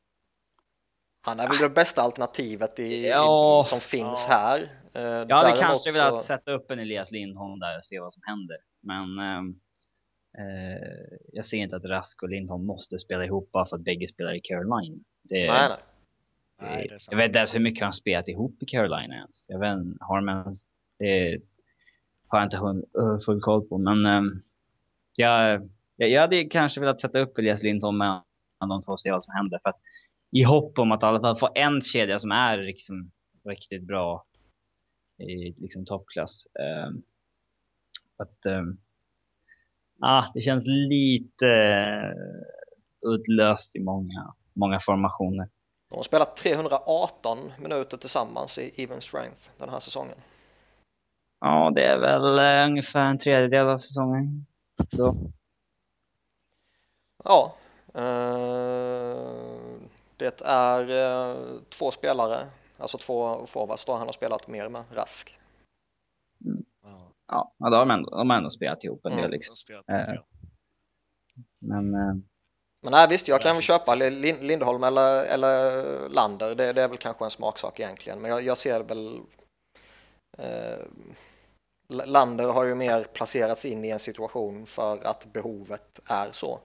Han 1.21 1.39
är 1.39 1.49
väl 1.49 1.57
det 1.57 1.69
bästa 1.69 2.01
alternativet 2.01 2.79
i, 2.79 3.07
ja, 3.07 3.61
i, 3.65 3.69
som 3.69 3.79
finns 3.79 4.27
ja. 4.29 4.35
här. 4.35 4.59
Eh, 4.93 5.25
jag 5.29 5.37
hade 5.37 5.59
kanske 5.59 5.91
velat 5.91 6.15
så... 6.15 6.21
sätta 6.21 6.51
upp 6.51 6.71
en 6.71 6.79
Elias 6.79 7.11
Lindholm 7.11 7.59
där 7.59 7.77
och 7.77 7.85
se 7.85 7.99
vad 7.99 8.13
som 8.13 8.21
händer. 8.25 8.57
Men 8.81 9.19
ehm, 9.19 9.49
eh, 9.49 9.55
jag 11.33 11.45
ser 11.45 11.57
inte 11.57 11.75
att 11.75 11.85
Rask 11.85 12.23
och 12.23 12.29
Lindholm 12.29 12.65
måste 12.65 12.99
spela 12.99 13.25
ihop 13.25 13.51
bara 13.51 13.65
för 13.65 13.75
att 13.75 13.81
bägge 13.81 14.07
spelar 14.07 14.33
i 14.33 14.41
Carolina. 14.41 14.97
Det, 15.23 15.51
nej, 15.51 15.69
nej. 16.61 16.87
Det, 16.87 16.99
jag 17.09 17.17
vet 17.17 17.25
inte 17.25 17.37
ens 17.37 17.55
hur 17.55 17.59
mycket 17.59 17.81
de 17.81 17.93
spelat 17.93 18.27
ihop 18.27 18.63
i 18.63 18.65
Carolina 18.65 19.15
ens. 19.15 19.45
Jag 19.49 19.59
vet 19.59 19.97
har 19.99 20.15
de 20.15 20.29
ens... 20.29 20.63
Det, 20.99 21.41
har 22.29 22.39
jag 22.39 22.45
inte 22.45 22.87
full 23.25 23.41
koll 23.41 23.67
på. 23.67 23.77
Men 23.77 24.05
um, 24.05 24.43
jag, 25.15 25.69
jag, 25.95 26.21
hade 26.21 26.43
kanske 26.43 26.79
velat 26.79 27.01
sätta 27.01 27.19
upp 27.19 27.37
Elias 27.37 27.63
Lindholm 27.63 27.97
med 27.97 28.21
de 28.59 28.81
två 28.81 28.91
och 28.91 28.99
se 28.99 29.11
vad 29.11 29.23
som 29.23 29.33
händer. 29.33 29.59
För 29.63 29.69
att, 29.69 29.79
I 30.31 30.43
hopp 30.43 30.79
om 30.79 30.91
att 30.91 31.03
i 31.03 31.05
alla 31.05 31.19
fall 31.19 31.39
få 31.39 31.49
en 31.55 31.81
kedja 31.81 32.19
som 32.19 32.31
är 32.31 32.57
liksom, 32.57 33.11
riktigt 33.45 33.83
bra 33.83 34.25
i 35.17 35.53
liksom, 35.57 35.85
toppklass. 35.85 36.47
Um, 36.87 37.03
att, 38.17 38.45
um, 38.45 38.77
ah, 40.01 40.31
det 40.33 40.41
känns 40.41 40.63
lite 40.65 41.45
uh, 41.45 43.11
uddlöst 43.11 43.75
i 43.75 43.79
många, 43.79 44.33
många 44.53 44.79
formationer. 44.79 45.49
De 45.89 45.95
har 45.95 46.03
spelat 46.03 46.35
318 46.35 47.37
minuter 47.59 47.97
tillsammans 47.97 48.57
i 48.57 48.83
even 48.83 49.01
strength 49.01 49.49
den 49.57 49.69
här 49.69 49.79
säsongen. 49.79 50.15
Ja, 51.39 51.71
det 51.75 51.85
är 51.85 51.97
väl 51.97 52.39
eh, 52.39 52.65
ungefär 52.69 53.05
en 53.05 53.19
tredjedel 53.19 53.67
av 53.67 53.79
säsongen. 53.79 54.45
Så. 54.95 55.15
Ja. 57.23 57.55
Eh, 57.93 59.17
det 60.17 60.41
är 60.45 60.89
eh, 60.89 61.35
två 61.69 61.91
spelare, 61.91 62.47
alltså 62.77 62.97
två 62.97 63.45
forwards 63.45 63.85
då 63.85 63.93
han 63.93 64.07
har 64.07 64.13
spelat 64.13 64.47
mer 64.47 64.69
med 64.69 64.83
Rask. 64.95 65.38
Ja, 67.31 67.53
då 67.57 67.65
har 67.65 67.79
de 67.79 67.91
ändå, 67.91 68.09
de 68.09 68.29
har 68.29 68.37
ändå 68.37 68.49
spelat 68.49 68.83
ihop 68.83 69.05
en 69.05 69.11
del 69.11 69.19
mm. 69.19 69.31
liksom. 69.31 69.55
Eh, 69.91 70.13
men... 71.59 71.93
Eh, 71.93 72.15
men 72.81 72.91
nej, 72.91 73.07
visst, 73.09 73.27
jag 73.27 73.41
kan 73.41 73.55
väl 73.55 73.63
köpa 73.63 73.95
Lindholm 73.95 74.83
eller, 74.83 75.23
eller 75.23 76.09
Lander. 76.09 76.55
Det, 76.55 76.73
det, 76.73 76.81
är 76.81 76.87
väl 76.87 76.97
kanske 76.97 77.25
en 77.25 77.31
smaksak 77.31 77.79
egentligen, 77.79 78.21
men 78.21 78.31
jag, 78.31 78.41
jag 78.41 78.57
ser 78.57 78.83
väl 78.83 79.19
eh, 80.37 80.85
Lander 81.89 82.51
har 82.51 82.63
ju 82.63 82.75
mer 82.75 83.03
placerats 83.03 83.65
in 83.65 83.85
i 83.85 83.89
en 83.89 83.99
situation 83.99 84.65
för 84.65 85.05
att 85.05 85.33
behovet 85.33 85.99
är 86.05 86.31
så. 86.31 86.59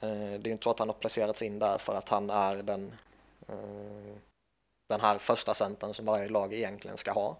Eh, 0.00 0.08
det 0.10 0.34
är 0.34 0.46
ju 0.46 0.52
inte 0.52 0.64
så 0.64 0.70
att 0.70 0.78
han 0.78 0.88
har 0.88 0.94
placerats 0.94 1.42
in 1.42 1.58
där 1.58 1.78
för 1.78 1.94
att 1.94 2.08
han 2.08 2.30
är 2.30 2.56
den, 2.56 2.92
eh, 3.48 4.16
den 4.88 5.00
här 5.00 5.18
första 5.18 5.54
centern 5.54 5.94
som 5.94 6.06
varje 6.06 6.28
lag 6.28 6.54
egentligen 6.54 6.96
ska 6.96 7.12
ha. 7.12 7.36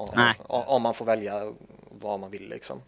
Om, 0.00 0.64
om 0.66 0.82
man 0.82 0.94
får 0.94 1.04
välja 1.04 1.52
vad 1.90 2.20
man 2.20 2.30
vill 2.30 2.48
liksom. 2.48 2.82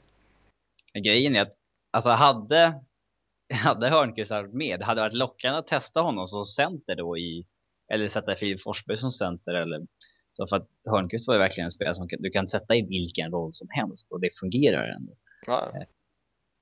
Grejen 0.95 1.37
är 1.37 1.41
att 1.41 1.57
alltså 1.91 2.11
hade, 2.11 2.81
hade 3.55 3.89
Hörnqvist 3.89 4.31
varit 4.31 4.55
med, 4.55 4.81
det 4.81 4.85
hade 4.85 5.01
varit 5.01 5.15
lockande 5.15 5.59
att 5.59 5.67
testa 5.67 6.01
honom 6.01 6.27
som 6.27 6.45
center 6.45 6.97
då 6.97 7.19
i, 7.19 7.47
eller 7.93 8.09
sätta 8.09 8.37
Filip 8.37 8.63
Forsberg 8.63 8.99
som 8.99 9.13
center 9.13 9.55
eller 9.55 9.87
så 10.33 10.47
för 10.47 10.57
att 10.57 10.69
Hörnqvist 10.85 11.29
var 11.29 11.35
ju 11.35 11.41
verkligen 11.41 11.65
en 11.65 11.71
spelare 11.71 11.95
som 11.95 12.09
du 12.19 12.31
kan 12.31 12.49
sätta 12.49 12.75
i 12.75 12.83
vilken 12.83 13.31
roll 13.31 13.55
som 13.55 13.69
helst 13.71 14.13
och 14.13 14.21
det 14.21 14.31
fungerar 14.41 14.89
ändå. 14.89 15.17
Ja. 15.47 15.73
Eh, 15.75 15.87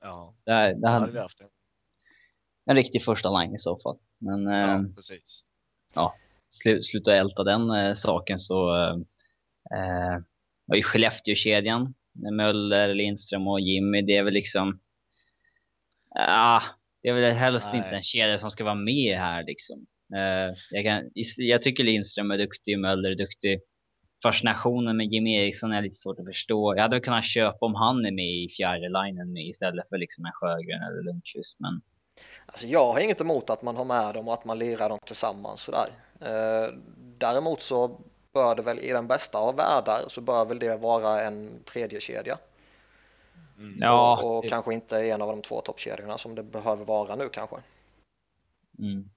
ja, 0.01 0.35
där, 0.45 0.75
där 0.75 0.89
hade 0.89 1.13
vi 1.13 1.19
haft 1.19 1.41
en. 1.41 1.49
en 2.65 2.77
riktig 2.77 3.05
första 3.05 3.41
line 3.41 3.55
i 3.55 3.59
så 3.59 3.79
fall. 3.79 3.99
Men 4.19 4.47
ja, 4.47 4.75
eh, 4.75 4.83
precis. 4.95 5.45
Ja, 5.95 6.15
slu, 6.51 6.83
sluta 6.83 7.15
älta 7.15 7.45
den 7.45 7.71
eh, 7.71 7.95
saken 7.95 8.39
så 8.39 8.77
eh, 9.75 10.23
eh 10.71 10.73
var 10.73 10.77
ju 10.77 10.83
Skellefteå-kedjan 10.83 11.95
med 12.13 12.33
Möller, 12.33 12.95
Lindström 12.95 13.49
och 13.49 13.61
Jimmy. 13.61 14.03
Det 14.03 14.17
är 14.17 14.23
väl 14.23 14.35
liksom 14.35 14.81
ja, 16.15 16.63
det 17.03 17.09
är 17.09 17.13
väl 17.13 17.35
helst 17.35 17.67
Nej. 17.73 17.77
inte 17.77 17.91
en 17.91 18.03
kedja 18.03 18.39
som 18.39 18.51
ska 18.51 18.65
vara 18.65 18.75
med 18.75 19.19
här 19.19 19.45
liksom. 19.45 19.87
Uh, 20.15 20.57
jag, 20.71 20.85
kan, 20.85 21.11
jag 21.37 21.63
tycker 21.63 21.85
Lindström 21.85 22.31
är 22.31 22.39
duktig, 22.39 22.79
Möller 22.79 23.11
är 23.11 23.15
duktig. 23.15 23.61
Fascinationen 24.23 24.97
med 24.97 25.07
Jimmy 25.07 25.37
Eriksson 25.37 25.73
är 25.73 25.83
lite 25.83 25.97
svårt 25.97 26.19
att 26.19 26.27
förstå. 26.27 26.75
Jag 26.77 26.83
hade 26.83 27.01
kunnat 27.01 27.25
köpa 27.25 27.67
om 27.67 27.75
han 27.75 28.07
är 28.07 28.13
med 28.13 28.35
i 28.45 28.49
fjärde 28.57 28.89
linen 28.89 29.37
istället 29.37 29.89
för 29.89 29.99
liksom 29.99 30.25
en 30.25 30.33
Sjögren 30.33 30.83
eller 30.83 31.03
Lundqvist. 31.03 31.61
Men... 31.61 31.81
Alltså 32.47 32.67
jag 32.67 32.93
har 32.93 33.01
inget 33.01 33.21
emot 33.21 33.51
att 33.51 33.63
man 33.63 33.77
har 33.77 33.85
med 33.85 34.15
dem 34.15 34.29
och 34.29 34.35
att 34.35 34.45
man 34.45 34.59
lirar 34.59 34.89
dem 34.89 34.99
tillsammans 35.07 35.63
sådär. 35.63 35.89
Uh, 36.23 36.75
däremot 37.19 37.63
så 37.63 38.01
bör 38.33 38.55
det 38.55 38.63
väl 38.63 38.79
i 38.79 38.89
den 38.89 39.07
bästa 39.07 39.39
av 39.39 39.57
världar 39.57 40.05
så 40.09 40.21
bör 40.21 40.45
väl 40.45 40.59
det 40.59 40.77
vara 40.77 41.23
en 41.23 41.63
tredje 41.65 42.01
kedja. 42.01 42.39
Mm. 43.59 43.79
Ja, 43.81 44.23
och, 44.23 44.37
och 44.37 44.43
det... 44.43 44.49
kanske 44.49 44.75
inte 44.75 44.99
en 44.99 45.23
av 45.23 45.29
de 45.29 45.43
två 45.43 45.61
toppkedjorna 45.61 46.19
som 46.19 46.35
det 46.35 46.43
behöver 46.43 46.85
vara 46.85 47.17
nu 47.17 47.29
kanske. 47.29 47.57
Mm. 48.79 49.11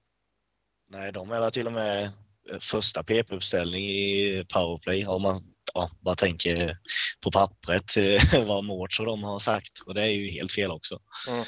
Nej, 0.90 1.12
de 1.12 1.30
är 1.30 1.50
till 1.50 1.66
och 1.66 1.72
med 1.72 2.04
eh, 2.04 2.58
första 2.60 3.02
PP-uppställning 3.02 3.84
i 3.90 4.44
powerplay 4.52 5.06
om 5.06 5.22
man 5.22 5.54
ja, 5.74 5.90
bara 6.00 6.14
tänker 6.14 6.78
på 7.20 7.30
pappret 7.30 7.96
eh, 7.96 8.46
vad 8.46 8.64
Mårts 8.64 9.00
och 9.00 9.06
de 9.06 9.22
har 9.22 9.40
sagt 9.40 9.80
och 9.86 9.94
det 9.94 10.02
är 10.02 10.10
ju 10.10 10.30
helt 10.30 10.52
fel 10.52 10.70
också. 10.70 11.00
Mm. 11.28 11.44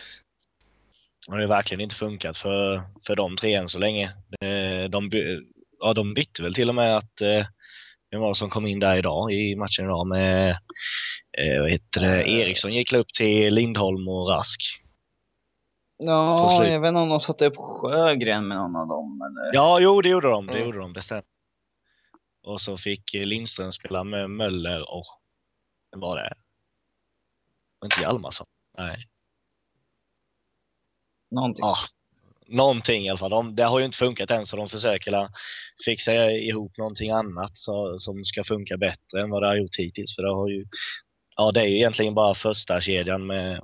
det 1.26 1.32
har 1.32 1.46
verkligen 1.46 1.80
inte 1.80 1.94
funkat 1.94 2.36
för, 2.36 2.82
för 3.06 3.16
de 3.16 3.36
tre 3.36 3.54
än 3.54 3.68
så 3.68 3.78
länge. 3.78 4.12
De, 4.90 5.10
ja, 5.78 5.94
de 5.94 6.14
bytte 6.14 6.42
väl 6.42 6.54
till 6.54 6.68
och 6.68 6.74
med 6.74 6.96
att 6.96 7.20
eh, 7.20 7.46
vem 8.10 8.20
var 8.20 8.28
det 8.28 8.34
som 8.34 8.50
kom 8.50 8.66
in 8.66 8.80
där 8.80 8.96
idag 8.96 9.32
i 9.32 9.56
matchen 9.56 9.84
idag 9.84 10.06
med 10.06 10.58
vad 11.60 11.70
heter 11.70 12.00
det, 12.00 12.28
Eriksson 12.28 12.74
gick 12.74 12.92
upp 12.92 13.08
till 13.08 13.54
Lindholm 13.54 14.08
och 14.08 14.28
Rask. 14.28 14.60
Ja, 15.98 16.64
jag 16.66 16.80
vet 16.80 16.88
inte 16.88 17.00
om 17.00 17.08
de 17.08 17.20
satte 17.20 17.46
upp 17.46 17.56
Sjögren 17.56 18.48
med 18.48 18.56
någon 18.56 18.76
av 18.76 18.88
dem. 18.88 19.20
Eller? 19.22 19.54
Ja, 19.54 19.78
jo, 19.80 20.00
det 20.00 20.08
gjorde 20.08 20.30
de. 20.30 20.46
Det 20.46 20.52
mm. 20.52 20.64
gjorde 20.64 20.78
de, 20.78 20.92
det 20.92 21.02
stämmer. 21.02 21.24
Och 22.42 22.60
så 22.60 22.76
fick 22.76 23.14
Lindström 23.14 23.72
spela 23.72 24.04
med 24.04 24.30
Möller 24.30 24.94
och 24.94 25.06
vem 25.92 26.00
var 26.00 26.16
det? 26.16 26.34
Var 27.78 27.86
inte 27.86 28.00
Hjalmarsson? 28.00 28.46
Nej. 28.78 29.08
Någonting. 31.30 31.64
Ja, 31.64 31.76
någonting 32.48 33.06
i 33.06 33.10
alla 33.10 33.18
fall. 33.18 33.30
De, 33.30 33.56
det 33.56 33.64
har 33.64 33.78
ju 33.78 33.84
inte 33.84 33.98
funkat 33.98 34.30
än 34.30 34.46
så 34.46 34.56
de 34.56 34.68
försöker 34.68 35.28
fixa 35.84 36.30
ihop 36.30 36.78
någonting 36.78 37.10
annat 37.10 37.50
så, 37.56 37.98
som 37.98 38.24
ska 38.24 38.44
funka 38.44 38.76
bättre 38.76 39.20
än 39.20 39.30
vad 39.30 39.42
det 39.42 39.48
har 39.48 39.56
gjort 39.56 39.76
hittills. 39.78 40.14
För 40.14 40.22
det 40.22 40.34
har 40.34 40.48
ju, 40.48 40.64
ja 41.36 41.52
det 41.52 41.60
är 41.60 41.66
ju 41.66 41.76
egentligen 41.76 42.14
bara 42.14 42.34
första 42.34 42.80
kedjan 42.80 43.26
med 43.26 43.60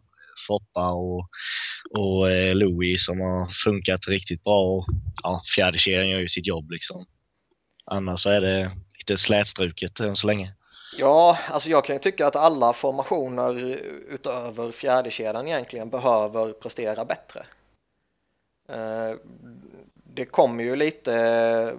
Foppa 0.47 0.93
och, 0.93 1.29
och 1.99 2.31
eh, 2.31 2.55
Louis 2.55 3.05
som 3.05 3.21
har 3.21 3.47
funkat 3.65 4.09
riktigt 4.09 4.45
bra. 4.45 4.61
Och, 4.61 4.87
ja, 5.23 5.43
fjärde 5.55 5.79
kedjan 5.79 6.09
gör 6.09 6.19
ju 6.19 6.29
sitt 6.29 6.47
jobb 6.47 6.71
liksom. 6.71 7.07
Annars 7.85 8.23
så 8.23 8.31
är 8.31 8.41
det 8.41 8.71
lite 8.99 9.17
slätstruket 9.17 10.01
än 10.01 10.17
så 10.17 10.27
länge. 10.27 10.55
Ja, 10.99 11.39
alltså 11.49 11.71
jag 11.71 11.85
kan 11.85 11.97
ju 11.97 12.01
tycka 12.01 12.27
att 12.27 12.37
alla 12.37 12.73
formationer 12.73 13.79
utöver 14.09 14.73
fjärdekedjan 14.73 15.49
egentligen 15.49 15.91
behöver 15.91 16.53
prestera 16.53 17.05
bättre. 17.05 17.47
Eh, 18.73 19.17
det 20.15 20.25
kommer 20.25 20.65
ju 20.65 20.77
lite, 20.77 21.77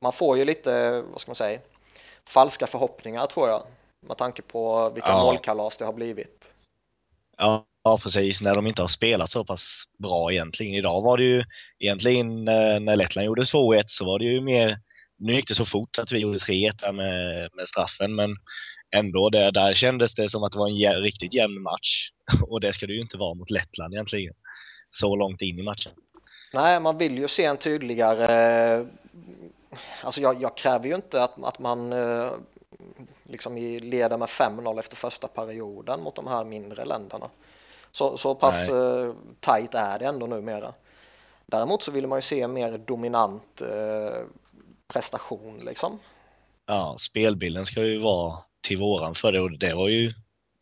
man 0.00 0.12
får 0.12 0.38
ju 0.38 0.44
lite, 0.44 1.02
vad 1.02 1.20
ska 1.20 1.30
man 1.30 1.36
säga, 1.36 1.60
falska 2.28 2.66
förhoppningar 2.66 3.26
tror 3.26 3.48
jag. 3.48 3.62
Med 4.00 4.16
tanke 4.16 4.42
på 4.42 4.90
vilka 4.90 5.08
ja. 5.08 5.22
målkalas 5.22 5.76
det 5.76 5.84
har 5.84 5.92
blivit. 5.92 6.50
Ja, 7.36 7.66
precis. 8.02 8.40
När 8.40 8.54
de 8.54 8.66
inte 8.66 8.82
har 8.82 8.88
spelat 8.88 9.30
så 9.30 9.44
pass 9.44 9.82
bra 9.98 10.32
egentligen. 10.32 10.74
Idag 10.74 11.02
var 11.02 11.16
det 11.16 11.24
ju 11.24 11.44
egentligen 11.78 12.48
eh, 12.48 12.80
när 12.80 12.96
Lettland 12.96 13.26
gjorde 13.26 13.42
2-1 13.42 13.84
så 13.86 14.04
var 14.04 14.18
det 14.18 14.24
ju 14.24 14.40
mer 14.40 14.78
nu 15.18 15.34
gick 15.34 15.48
det 15.48 15.54
så 15.54 15.64
fort 15.64 15.98
att 15.98 16.12
vi 16.12 16.18
gjorde 16.18 16.38
3-1 16.38 16.92
med, 16.92 17.48
med 17.54 17.68
straffen, 17.68 18.14
men 18.14 18.36
ändå, 18.96 19.30
det, 19.30 19.50
där 19.50 19.74
kändes 19.74 20.14
det 20.14 20.28
som 20.28 20.42
att 20.42 20.52
det 20.52 20.58
var 20.58 20.68
en 20.68 20.76
jä 20.76 20.94
riktigt 20.94 21.34
jämn 21.34 21.62
match. 21.62 22.10
Och 22.48 22.60
det 22.60 22.72
ska 22.72 22.86
det 22.86 22.92
ju 22.92 23.00
inte 23.00 23.18
vara 23.18 23.34
mot 23.34 23.50
Lettland 23.50 23.94
egentligen. 23.94 24.34
Så 24.90 25.16
långt 25.16 25.42
in 25.42 25.58
i 25.58 25.62
matchen. 25.62 25.92
Nej, 26.56 26.80
man 26.80 26.98
vill 26.98 27.18
ju 27.18 27.28
se 27.28 27.44
en 27.44 27.56
tydligare... 27.56 28.86
Alltså 30.02 30.20
jag, 30.20 30.42
jag 30.42 30.56
kräver 30.56 30.88
ju 30.88 30.94
inte 30.94 31.22
att, 31.22 31.44
att 31.44 31.58
man 31.58 31.92
eh, 31.92 32.30
liksom 33.24 33.56
leder 33.56 34.16
med 34.16 34.28
5-0 34.28 34.78
efter 34.78 34.96
första 34.96 35.28
perioden 35.28 36.00
mot 36.00 36.14
de 36.14 36.26
här 36.26 36.44
mindre 36.44 36.84
länderna. 36.84 37.28
Så, 37.92 38.18
så 38.18 38.34
pass 38.34 38.68
eh, 38.68 39.12
tajt 39.40 39.74
är 39.74 39.98
det 39.98 40.04
ändå 40.06 40.26
numera. 40.26 40.72
Däremot 41.46 41.82
så 41.82 41.90
vill 41.90 42.06
man 42.06 42.18
ju 42.18 42.22
se 42.22 42.40
en 42.40 42.52
mer 42.52 42.78
dominant 42.78 43.62
eh, 43.62 44.20
prestation 44.88 45.58
liksom. 45.66 45.98
Ja, 46.66 46.96
spelbilden 46.98 47.66
ska 47.66 47.80
ju 47.80 47.98
vara 47.98 48.38
till 48.60 48.78
våran 48.78 49.14
för 49.14 49.32
det 49.32 49.40
och 49.40 49.58
det 49.58 49.74
var 49.74 49.88
ju 49.88 50.14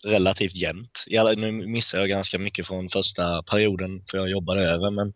relativt 0.04 0.54
jämnt. 0.54 1.04
nu 1.36 1.52
missade 1.52 2.02
jag 2.02 2.10
ganska 2.10 2.38
mycket 2.38 2.66
från 2.66 2.90
första 2.90 3.42
perioden 3.42 4.04
för 4.10 4.18
jag 4.18 4.30
jobbade 4.30 4.62
över 4.62 4.90
men 4.90 5.12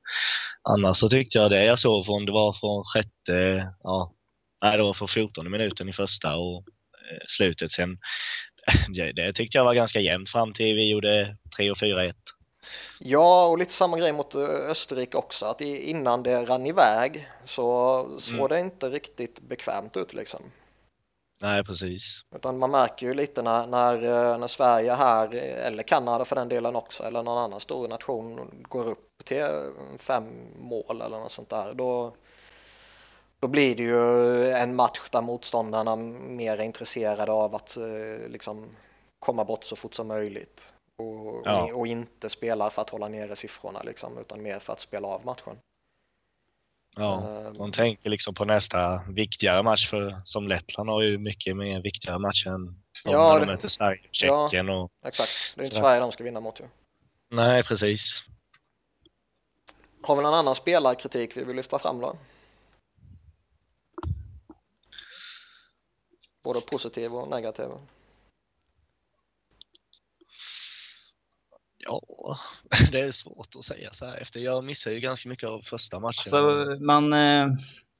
annars 0.63 0.97
så 0.97 1.09
tyckte 1.09 1.39
jag 1.39 1.51
det 1.51 1.65
jag 1.65 1.79
såg 1.79 2.07
från, 2.07 2.27
det 2.27 2.33
var 2.33 2.53
från 2.53 2.85
sjätte, 2.85 3.69
ja, 3.83 4.13
nej 4.63 4.77
det 4.77 4.83
var 4.83 4.95
från 4.95 5.09
14 5.09 5.51
minuten 5.51 5.89
i 5.89 5.93
första 5.93 6.37
och 6.37 6.57
eh, 7.11 7.25
slutet 7.29 7.73
sen. 7.73 7.99
Det, 8.95 9.13
det 9.13 9.33
tyckte 9.33 9.59
jag 9.59 9.65
var 9.65 9.75
ganska 9.75 10.01
jämnt 10.01 10.31
fram 10.31 10.53
till 10.53 10.77
vi 10.77 10.91
gjorde 10.91 11.37
3 11.57 11.71
och 11.71 11.77
4-1. 11.77 12.13
Ja, 12.99 13.47
och 13.47 13.59
lite 13.59 13.73
samma 13.73 13.99
grej 13.99 14.13
mot 14.13 14.35
eh, 14.35 14.41
Österrike 14.71 15.17
också, 15.17 15.47
att 15.47 15.61
innan 15.61 16.23
det 16.23 16.45
rann 16.45 16.67
iväg 16.67 17.29
så 17.45 18.03
såg 18.19 18.35
mm. 18.35 18.49
det 18.49 18.61
inte 18.61 18.91
riktigt 18.91 19.41
bekvämt 19.41 19.97
ut 19.97 20.15
liksom. 20.15 20.41
Nej, 21.41 21.65
precis. 21.65 22.21
Utan 22.35 22.59
man 22.59 22.71
märker 22.71 23.07
ju 23.07 23.15
lite 23.15 23.43
när, 23.43 23.67
när, 23.67 23.95
eh, 23.95 24.39
när 24.39 24.47
Sverige 24.47 24.93
här, 24.93 25.35
eller 25.35 25.83
Kanada 25.83 26.25
för 26.25 26.37
den 26.37 26.49
delen 26.49 26.77
också, 26.77 27.03
eller 27.03 27.23
någon 27.23 27.39
annan 27.39 27.61
stor 27.61 27.89
nation 27.89 28.51
går 28.69 28.89
upp 28.89 29.25
till 29.25 29.47
fem 29.99 30.25
mål 30.59 31.01
eller 31.03 31.19
något 31.19 31.33
sånt 31.33 31.49
där, 31.49 31.75
då, 31.75 32.13
då 33.41 33.49
blir 33.49 33.77
det 33.77 33.83
ju 33.83 34.51
en 34.51 34.77
match 34.77 35.01
där 35.11 35.23
motståndarna 35.23 35.97
mer 35.97 36.59
är 36.59 36.65
intresserade 36.65 37.33
av 37.33 37.55
att 37.55 37.77
eh, 37.77 38.29
liksom 38.29 38.67
komma 39.19 39.45
bort 39.45 39.65
så 39.65 39.77
fort 39.77 39.95
som 39.95 40.09
möjligt. 40.09 40.73
Och, 40.97 41.43
ja. 41.45 41.75
och, 41.75 41.87
inte 41.87 42.29
spela 42.29 42.71
för 42.71 42.83
att 42.83 42.91
hålla 42.91 43.09
nere 43.09 43.37
siffrorna 43.37 43.83
liksom, 43.83 44.19
utan 44.19 44.43
mer 44.43 44.59
för 44.59 44.73
att 44.73 44.81
spela 44.81 45.09
av 45.09 45.25
matchen. 45.25 45.57
Ja, 46.99 47.43
de 47.55 47.63
ehm. 47.63 47.73
tänker 47.73 48.11
liksom 48.11 48.35
på 48.35 48.45
nästa 48.45 49.03
viktigare 49.09 49.63
match 49.63 49.91
för 49.91 50.23
som 50.25 50.49
Lettland 50.49 50.91
har 50.91 51.03
ju 51.03 51.19
mycket 51.19 51.57
mer 51.57 51.83
viktigare 51.83 52.19
matcher 52.19 52.49
än 52.49 52.67
de 53.05 53.11
ja, 53.13 53.33
när 53.33 53.41
de 53.41 53.47
möter 53.47 53.69
Sverige, 53.69 54.01
Tjeckien 54.13 54.69
ja, 54.69 54.83
och... 54.83 54.91
Exakt, 55.05 55.31
det 55.55 55.63
är 55.63 55.65
inte 55.65 55.77
Sverige 55.77 56.01
de 56.01 56.13
ska 56.13 56.25
vinna 56.25 56.41
mot 56.41 56.61
ju. 56.61 56.65
Nej, 57.31 57.65
precis. 57.65 58.23
Har 60.03 60.17
vi 60.17 60.23
någon 60.23 60.35
annan 60.35 60.55
spelarkritik 60.55 61.37
vi 61.37 61.45
vill 61.45 61.57
lyfta 61.57 61.79
fram 61.79 62.01
då? 62.01 62.17
Både 66.43 66.61
positiv 66.61 67.15
och 67.15 67.29
negativ. 67.29 67.69
Ja, 71.89 72.39
det 72.93 73.01
är 73.01 73.13
svårt 73.13 73.57
att 73.59 73.65
säga 73.65 73.93
så 73.93 74.07
här 74.07 74.17
efter. 74.17 74.41
Jag 74.41 74.65
missade 74.65 74.95
ju 74.95 75.01
ganska 75.01 75.29
mycket 75.29 75.49
av 75.49 75.61
första 75.61 76.01
matchen. 76.01 76.35
Alltså, 76.35 76.85
man, 76.85 77.13
eh, 77.13 77.49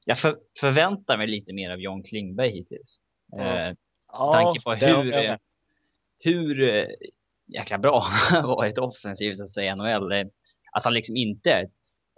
jag 0.05 0.19
för, 0.19 0.37
förväntar 0.59 1.17
mig 1.17 1.27
lite 1.27 1.53
mer 1.53 1.71
av 1.71 1.79
John 1.79 2.03
Klingberg 2.03 2.51
hittills. 2.51 2.99
Ja. 3.31 3.43
Eh, 3.43 3.73
ja, 4.11 4.33
tanke 4.33 4.61
på 4.61 4.73
hur, 4.73 5.37
hur 6.19 6.69
eh, 6.69 6.87
jäkla 7.47 7.77
bra 7.77 7.99
han 8.09 8.47
varit 8.47 8.77
offensivt 8.77 9.39
att 9.39 9.51
säga 9.51 9.75
NHL. 9.75 10.11
Eh, 10.11 10.25
att 10.71 10.83
han 10.83 10.93
liksom 10.93 11.15
inte 11.15 11.51
är 11.51 11.63
ett, 11.63 11.71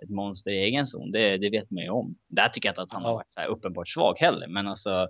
ett 0.04 0.10
monster 0.10 0.52
i 0.52 0.64
egen 0.64 0.86
zon, 0.86 1.12
det, 1.12 1.38
det 1.38 1.50
vet 1.50 1.72
man 1.72 1.84
ju 1.84 1.90
om. 1.90 2.16
Där 2.28 2.50
tycker 2.50 2.70
jag 2.70 2.74
inte 2.74 2.82
att 2.82 2.94
han 2.94 3.02
ja. 3.02 3.08
har 3.08 3.16
varit 3.16 3.34
så 3.34 3.42
uppenbart 3.42 3.90
svag 3.90 4.18
heller, 4.18 4.48
men 4.48 4.68
alltså 4.68 5.08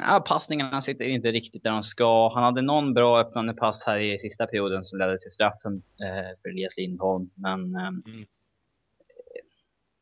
Ja, 0.00 0.24
passningarna 0.26 0.80
sitter 0.80 1.04
inte 1.04 1.30
riktigt 1.30 1.62
där 1.62 1.70
de 1.70 1.82
ska. 1.82 2.34
Han 2.34 2.44
hade 2.44 2.62
någon 2.62 2.94
bra 2.94 3.20
öppnande 3.20 3.52
pass 3.52 3.82
här 3.86 3.98
i 3.98 4.18
sista 4.18 4.46
perioden 4.46 4.82
som 4.82 4.98
ledde 4.98 5.18
till 5.18 5.30
straffen 5.30 5.72
eh, 5.74 6.40
för 6.42 6.48
Elias 6.48 6.76
Lindholm. 6.76 7.30
Men 7.34 7.74
eh, 7.74 7.86
mm. 7.86 8.26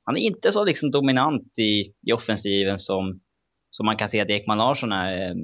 han 0.05 0.17
är 0.17 0.21
inte 0.21 0.53
så 0.53 0.65
liksom 0.65 0.91
dominant 0.91 1.59
i, 1.59 1.93
i 2.07 2.13
offensiven 2.13 2.79
som, 2.79 3.21
som 3.71 3.87
man 3.87 3.97
kan 3.97 4.09
se 4.09 4.21
att 4.21 4.31
Ekman 4.31 4.59
Larsson 4.59 4.93
är. 4.93 5.31
Eh, 5.31 5.35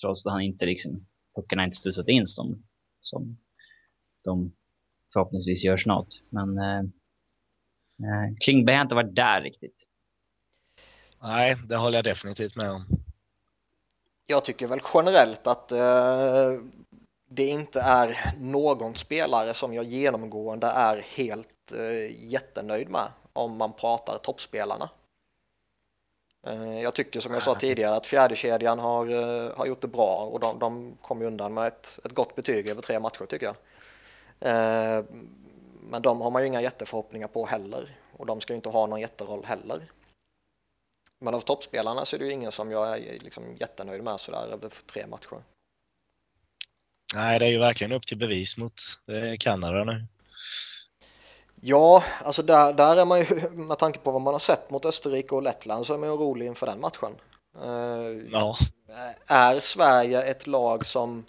trots 0.00 0.26
att 0.26 0.32
han 0.32 0.40
inte 0.40 0.66
liksom, 0.66 1.06
puckarna 1.36 1.64
inte 1.64 1.76
studsat 1.76 2.08
in 2.08 2.26
som, 2.26 2.62
som 3.00 3.36
de 4.24 4.52
förhoppningsvis 5.12 5.64
gör 5.64 5.76
snart. 5.76 6.08
Men 6.28 6.58
eh, 6.58 6.78
eh, 6.78 8.36
Klingberg 8.40 8.76
har 8.76 8.82
inte 8.82 8.94
varit 8.94 9.14
där 9.14 9.40
riktigt. 9.40 9.88
Nej, 11.22 11.56
det 11.68 11.76
håller 11.76 11.98
jag 11.98 12.04
definitivt 12.04 12.56
med 12.56 12.70
om 12.70 13.01
jag 14.26 14.44
tycker 14.44 14.66
väl 14.66 14.80
generellt 14.94 15.46
att 15.46 15.72
eh, 15.72 16.52
det 17.28 17.46
inte 17.46 17.80
är 17.80 18.34
någon 18.38 18.96
spelare 18.96 19.54
som 19.54 19.74
jag 19.74 19.84
genomgående 19.84 20.66
är 20.66 20.96
helt 20.96 21.72
eh, 21.72 22.26
jättenöjd 22.30 22.88
med 22.88 23.08
om 23.32 23.56
man 23.56 23.72
pratar 23.72 24.18
toppspelarna. 24.18 24.90
Eh, 26.46 26.80
jag 26.82 26.94
tycker 26.94 27.20
som 27.20 27.34
jag 27.34 27.42
sa 27.42 27.54
tidigare 27.54 27.96
att 27.96 28.06
fjärdekedjan 28.06 28.78
har, 28.78 29.06
eh, 29.10 29.56
har 29.56 29.66
gjort 29.66 29.80
det 29.80 29.88
bra 29.88 30.28
och 30.32 30.40
de, 30.40 30.58
de 30.58 30.96
kom 31.02 31.22
undan 31.22 31.54
med 31.54 31.66
ett, 31.66 31.98
ett 32.04 32.14
gott 32.14 32.34
betyg 32.34 32.68
över 32.68 32.82
tre 32.82 33.00
matcher 33.00 33.26
tycker 33.26 33.46
jag. 33.46 33.56
Eh, 34.40 35.04
men 35.80 36.02
de 36.02 36.20
har 36.20 36.30
man 36.30 36.42
ju 36.42 36.48
inga 36.48 36.62
jätteförhoppningar 36.62 37.28
på 37.28 37.46
heller 37.46 37.96
och 38.16 38.26
de 38.26 38.40
ska 38.40 38.52
ju 38.52 38.56
inte 38.56 38.68
ha 38.68 38.86
någon 38.86 39.00
jätteroll 39.00 39.44
heller. 39.44 39.90
Men 41.22 41.34
av 41.34 41.40
toppspelarna 41.40 42.04
så 42.04 42.16
är 42.16 42.20
det 42.20 42.26
ju 42.26 42.32
ingen 42.32 42.52
som 42.52 42.70
jag 42.70 42.98
är 42.98 43.18
liksom 43.18 43.56
jättenöjd 43.56 44.02
med 44.02 44.20
sådär 44.20 44.46
över 44.52 44.70
tre 44.92 45.06
matcher. 45.06 45.42
Nej, 47.14 47.38
det 47.38 47.46
är 47.46 47.50
ju 47.50 47.58
verkligen 47.58 47.92
upp 47.92 48.06
till 48.06 48.18
bevis 48.18 48.56
mot 48.56 48.74
Kanada 49.40 49.84
nu. 49.84 50.06
Ja, 51.64 52.04
alltså 52.24 52.42
där, 52.42 52.72
där 52.72 52.96
är 52.96 53.04
man 53.04 53.18
ju, 53.20 53.50
med 53.50 53.78
tanke 53.78 53.98
på 53.98 54.10
vad 54.10 54.22
man 54.22 54.34
har 54.34 54.38
sett 54.38 54.70
mot 54.70 54.84
Österrike 54.84 55.34
och 55.34 55.42
Lettland 55.42 55.86
så 55.86 55.94
är 55.94 55.98
man 55.98 56.08
ju 56.08 56.14
orolig 56.14 56.46
inför 56.46 56.66
den 56.66 56.80
matchen. 56.80 57.16
Eh, 57.62 58.30
ja. 58.32 58.58
Är 59.26 59.60
Sverige 59.60 60.22
ett 60.22 60.46
lag 60.46 60.86
som 60.86 61.24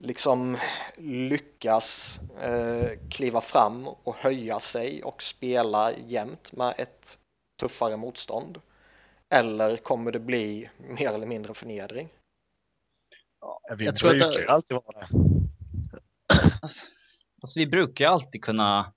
liksom 0.00 0.58
lyckas 0.96 2.20
eh, 2.40 2.90
kliva 3.10 3.40
fram 3.40 3.88
och 3.88 4.16
höja 4.16 4.60
sig 4.60 5.02
och 5.02 5.22
spela 5.22 5.92
jämt 5.92 6.52
med 6.52 6.74
ett 6.78 7.18
tuffare 7.60 7.96
motstånd? 7.96 8.60
Eller 9.34 9.76
kommer 9.76 10.12
det 10.12 10.20
bli 10.20 10.70
mer 10.78 11.12
eller 11.14 11.26
mindre 11.26 11.54
förnedring? 11.54 12.08
Ja, 13.40 13.60
vi 13.78 13.84
jag 13.84 13.94
brukar 13.94 14.18
tror 14.18 14.28
att 14.28 14.34
det... 14.34 14.48
alltid 14.48 14.74
vara 14.74 14.98
det. 14.98 15.08
Alltså, 16.62 16.86
alltså, 17.42 17.58
vi 17.58 17.66
brukar 17.66 18.06
alltid 18.06 18.42
kunna 18.42 18.92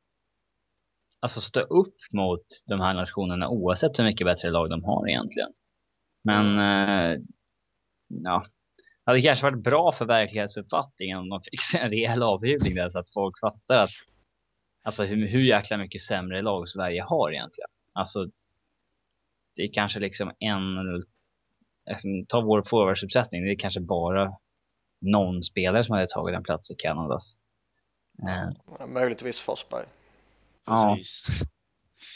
alltså, 1.19 1.41
stå 1.41 1.59
upp 1.59 1.95
mot 2.13 2.45
de 2.65 2.79
här 2.79 2.93
nationerna 2.93 3.49
oavsett 3.49 3.99
hur 3.99 4.03
mycket 4.03 4.25
bättre 4.25 4.49
lag 4.49 4.69
de 4.69 4.83
har 4.83 5.07
egentligen. 5.07 5.49
Men 6.23 6.59
eh, 6.59 7.19
ja, 8.07 8.43
det 9.05 9.11
hade 9.11 9.21
kanske 9.21 9.45
varit 9.45 9.63
bra 9.63 9.91
för 9.91 10.05
verklighetsuppfattningen 10.05 11.17
om 11.17 11.29
de 11.29 11.41
fick 11.41 11.81
en 11.81 11.89
rejäl 11.89 12.23
avhyvling 12.23 12.75
där 12.75 12.89
så 12.89 12.99
att 12.99 13.13
folk 13.13 13.39
fattar 13.39 13.79
att 13.79 13.91
alltså 14.83 15.03
hur, 15.03 15.27
hur 15.27 15.41
jäkla 15.41 15.77
mycket 15.77 16.01
sämre 16.01 16.41
lag 16.41 16.69
Sverige 16.69 17.03
har 17.03 17.31
egentligen. 17.31 17.69
Alltså 17.93 18.27
det 19.59 19.63
är 19.63 19.73
kanske 19.73 19.99
liksom 19.99 20.31
en, 20.39 20.75
ta 22.27 22.41
vår 22.41 22.63
forwardsuppsättning, 22.69 23.43
det 23.43 23.51
är 23.51 23.59
kanske 23.59 23.79
bara 23.79 24.31
någon 25.01 25.43
spelare 25.43 25.83
som 25.83 25.95
hade 25.95 26.07
tagit 26.07 26.35
en 26.35 26.43
plats 26.43 26.71
i 26.71 26.75
Kanadas. 26.75 27.37
Eh. 28.27 28.87
Möjligtvis 28.87 29.39
Forsberg. 29.39 29.85
Ja. 30.65 30.97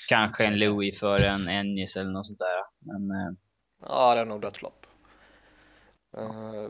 Kanske 0.09 0.45
en 0.45 0.59
Louis 0.59 0.99
för 0.99 1.19
en 1.19 1.47
Ennis 1.47 1.95
eller 1.95 2.11
något 2.11 2.27
sånt 2.27 2.39
där. 2.39 2.63
Men, 2.79 3.11
eh. 3.11 3.33
Ja, 3.81 4.15
det 4.15 4.21
är 4.21 4.25
nog 4.25 4.41
dött 4.41 4.61
lopp. 4.61 4.85
Uh, 6.17 6.69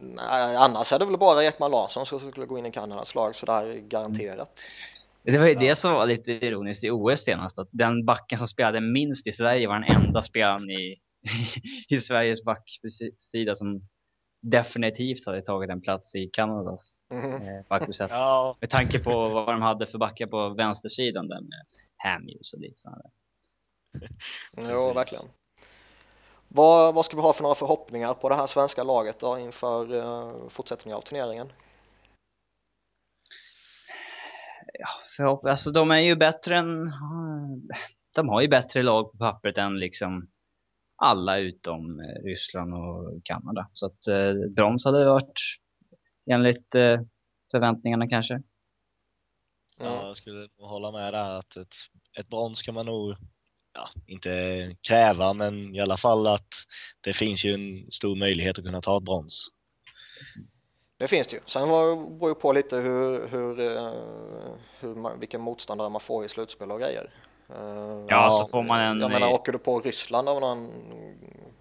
nej, 0.00 0.56
annars 0.56 0.92
är 0.92 0.98
det 0.98 1.04
väl 1.04 1.18
bara 1.18 1.44
Ekman 1.44 1.70
Larsson 1.70 2.06
som 2.06 2.30
skulle 2.30 2.46
gå 2.46 2.58
in 2.58 2.66
i 2.66 2.72
Kanadas 2.72 3.14
lag 3.14 3.34
sådär 3.34 3.74
garanterat. 3.74 4.60
Det 5.26 5.38
var 5.38 5.46
ju 5.46 5.54
det 5.54 5.76
som 5.76 5.92
var 5.92 6.06
lite 6.06 6.32
ironiskt 6.32 6.84
i 6.84 6.90
OS 6.90 7.24
senast, 7.24 7.58
att 7.58 7.68
den 7.70 8.04
backen 8.04 8.38
som 8.38 8.48
spelade 8.48 8.80
minst 8.80 9.26
i 9.26 9.32
Sverige 9.32 9.68
var 9.68 9.80
den 9.80 9.96
enda 9.96 10.22
spelaren 10.22 10.70
i, 10.70 11.00
i 11.88 11.98
Sveriges 11.98 12.44
backsida 12.44 13.54
som 13.54 13.88
definitivt 14.40 15.26
hade 15.26 15.42
tagit 15.42 15.70
en 15.70 15.80
plats 15.80 16.14
i 16.14 16.30
Kanadas 16.32 16.98
mm. 17.12 17.34
eh, 17.34 17.64
backuppsätt. 17.68 18.10
Ja. 18.14 18.56
Med 18.60 18.70
tanke 18.70 18.98
på 18.98 19.28
vad 19.28 19.48
de 19.48 19.62
hade 19.62 19.86
för 19.86 19.98
backar 19.98 20.26
på 20.26 20.48
vänstersidan 20.48 21.28
där 21.28 21.40
med 21.40 21.66
Hamhughes 21.96 22.52
och 22.52 22.60
lite 22.60 22.80
sådär. 22.80 23.10
Ja, 24.56 24.92
verkligen. 24.92 25.24
Vad, 26.48 26.94
vad 26.94 27.04
ska 27.04 27.16
vi 27.16 27.22
ha 27.22 27.32
för 27.32 27.42
några 27.42 27.54
förhoppningar 27.54 28.14
på 28.14 28.28
det 28.28 28.34
här 28.34 28.46
svenska 28.46 28.82
laget 28.82 29.20
då 29.20 29.38
inför 29.38 29.92
uh, 29.92 30.48
fortsättningen 30.48 30.96
av 30.96 31.00
turneringen? 31.00 31.52
Ja, 34.78 34.88
förhopp 35.16 35.44
alltså 35.44 35.70
de 35.70 35.90
är 35.90 35.98
ju 35.98 36.16
bättre 36.16 36.56
än... 36.56 36.92
De 38.14 38.28
har 38.28 38.42
ju 38.42 38.48
bättre 38.48 38.82
lag 38.82 39.12
på 39.12 39.18
pappret 39.18 39.58
än 39.58 39.78
liksom 39.78 40.28
alla 40.96 41.38
utom 41.38 42.00
eh, 42.00 42.24
Ryssland 42.24 42.74
och 42.74 43.24
Kanada. 43.24 43.70
Så 43.72 43.86
att 43.86 44.06
eh, 44.06 44.32
brons 44.56 44.84
hade 44.84 45.04
varit 45.04 45.40
enligt 46.30 46.74
eh, 46.74 47.00
förväntningarna 47.50 48.08
kanske. 48.08 48.42
Ja, 49.78 50.06
jag 50.06 50.16
skulle 50.16 50.48
hålla 50.58 50.92
med 50.92 51.14
där 51.14 51.38
att 51.38 51.56
ett, 51.56 51.74
ett 52.18 52.28
brons 52.28 52.62
kan 52.62 52.74
man 52.74 52.86
nog 52.86 53.16
ja, 53.74 53.88
inte 54.06 54.76
kräva, 54.88 55.32
men 55.32 55.74
i 55.74 55.80
alla 55.80 55.96
fall 55.96 56.26
att 56.26 56.48
det 57.00 57.12
finns 57.12 57.44
ju 57.44 57.54
en 57.54 57.90
stor 57.90 58.16
möjlighet 58.16 58.58
att 58.58 58.64
kunna 58.64 58.80
ta 58.80 58.98
ett 58.98 59.04
brons. 59.04 59.48
Det 60.98 61.08
finns 61.08 61.28
det 61.28 61.36
ju. 61.36 61.42
Sen 61.46 61.68
beror 61.68 62.28
ju 62.28 62.34
på 62.34 62.52
lite 62.52 62.76
hur, 62.76 63.28
hur, 63.28 63.60
eh, 63.60 63.92
hur 64.80 64.94
man, 64.94 65.20
vilken 65.20 65.40
motståndare 65.40 65.88
man 65.88 66.00
får 66.00 66.24
i 66.24 66.28
slutspel 66.28 66.72
och 66.72 66.80
grejer. 66.80 67.10
Eh, 67.48 68.04
ja, 68.08 68.30
så 68.30 68.48
får 68.48 68.62
man 68.62 68.80
en... 68.80 69.00
Jag 69.00 69.10
menar, 69.10 69.32
åker 69.32 69.52
du 69.52 69.58
på 69.58 69.80
Ryssland 69.80 70.28
av 70.28 70.40
någon, 70.40 70.70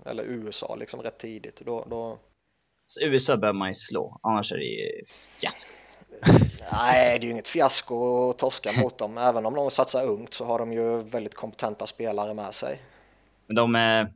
eller 0.05 0.23
USA 0.23 0.75
liksom 0.75 1.01
rätt 1.01 1.17
tidigt, 1.17 1.61
då... 1.65 1.85
då... 1.89 2.17
USA 3.01 3.37
bör 3.37 3.53
man 3.53 3.69
ju 3.69 3.75
slå, 3.75 4.19
annars 4.23 4.51
är 4.51 4.57
det 4.57 4.63
ju 4.63 5.05
fiasko. 5.39 5.71
Nej, 6.71 7.19
det 7.19 7.25
är 7.25 7.27
ju 7.27 7.31
inget 7.31 7.47
fiasko 7.47 8.29
att 8.29 8.37
torska 8.37 8.71
mot 8.71 8.97
dem. 8.97 9.17
Även 9.17 9.45
om 9.45 9.55
de 9.55 9.71
satsar 9.71 10.07
ungt 10.07 10.33
så 10.33 10.45
har 10.45 10.59
de 10.59 10.73
ju 10.73 10.97
väldigt 10.97 11.35
kompetenta 11.35 11.87
spelare 11.87 12.33
med 12.33 12.53
sig. 12.53 12.81
Men 13.47 13.55
de 13.55 13.75
är... 13.75 14.13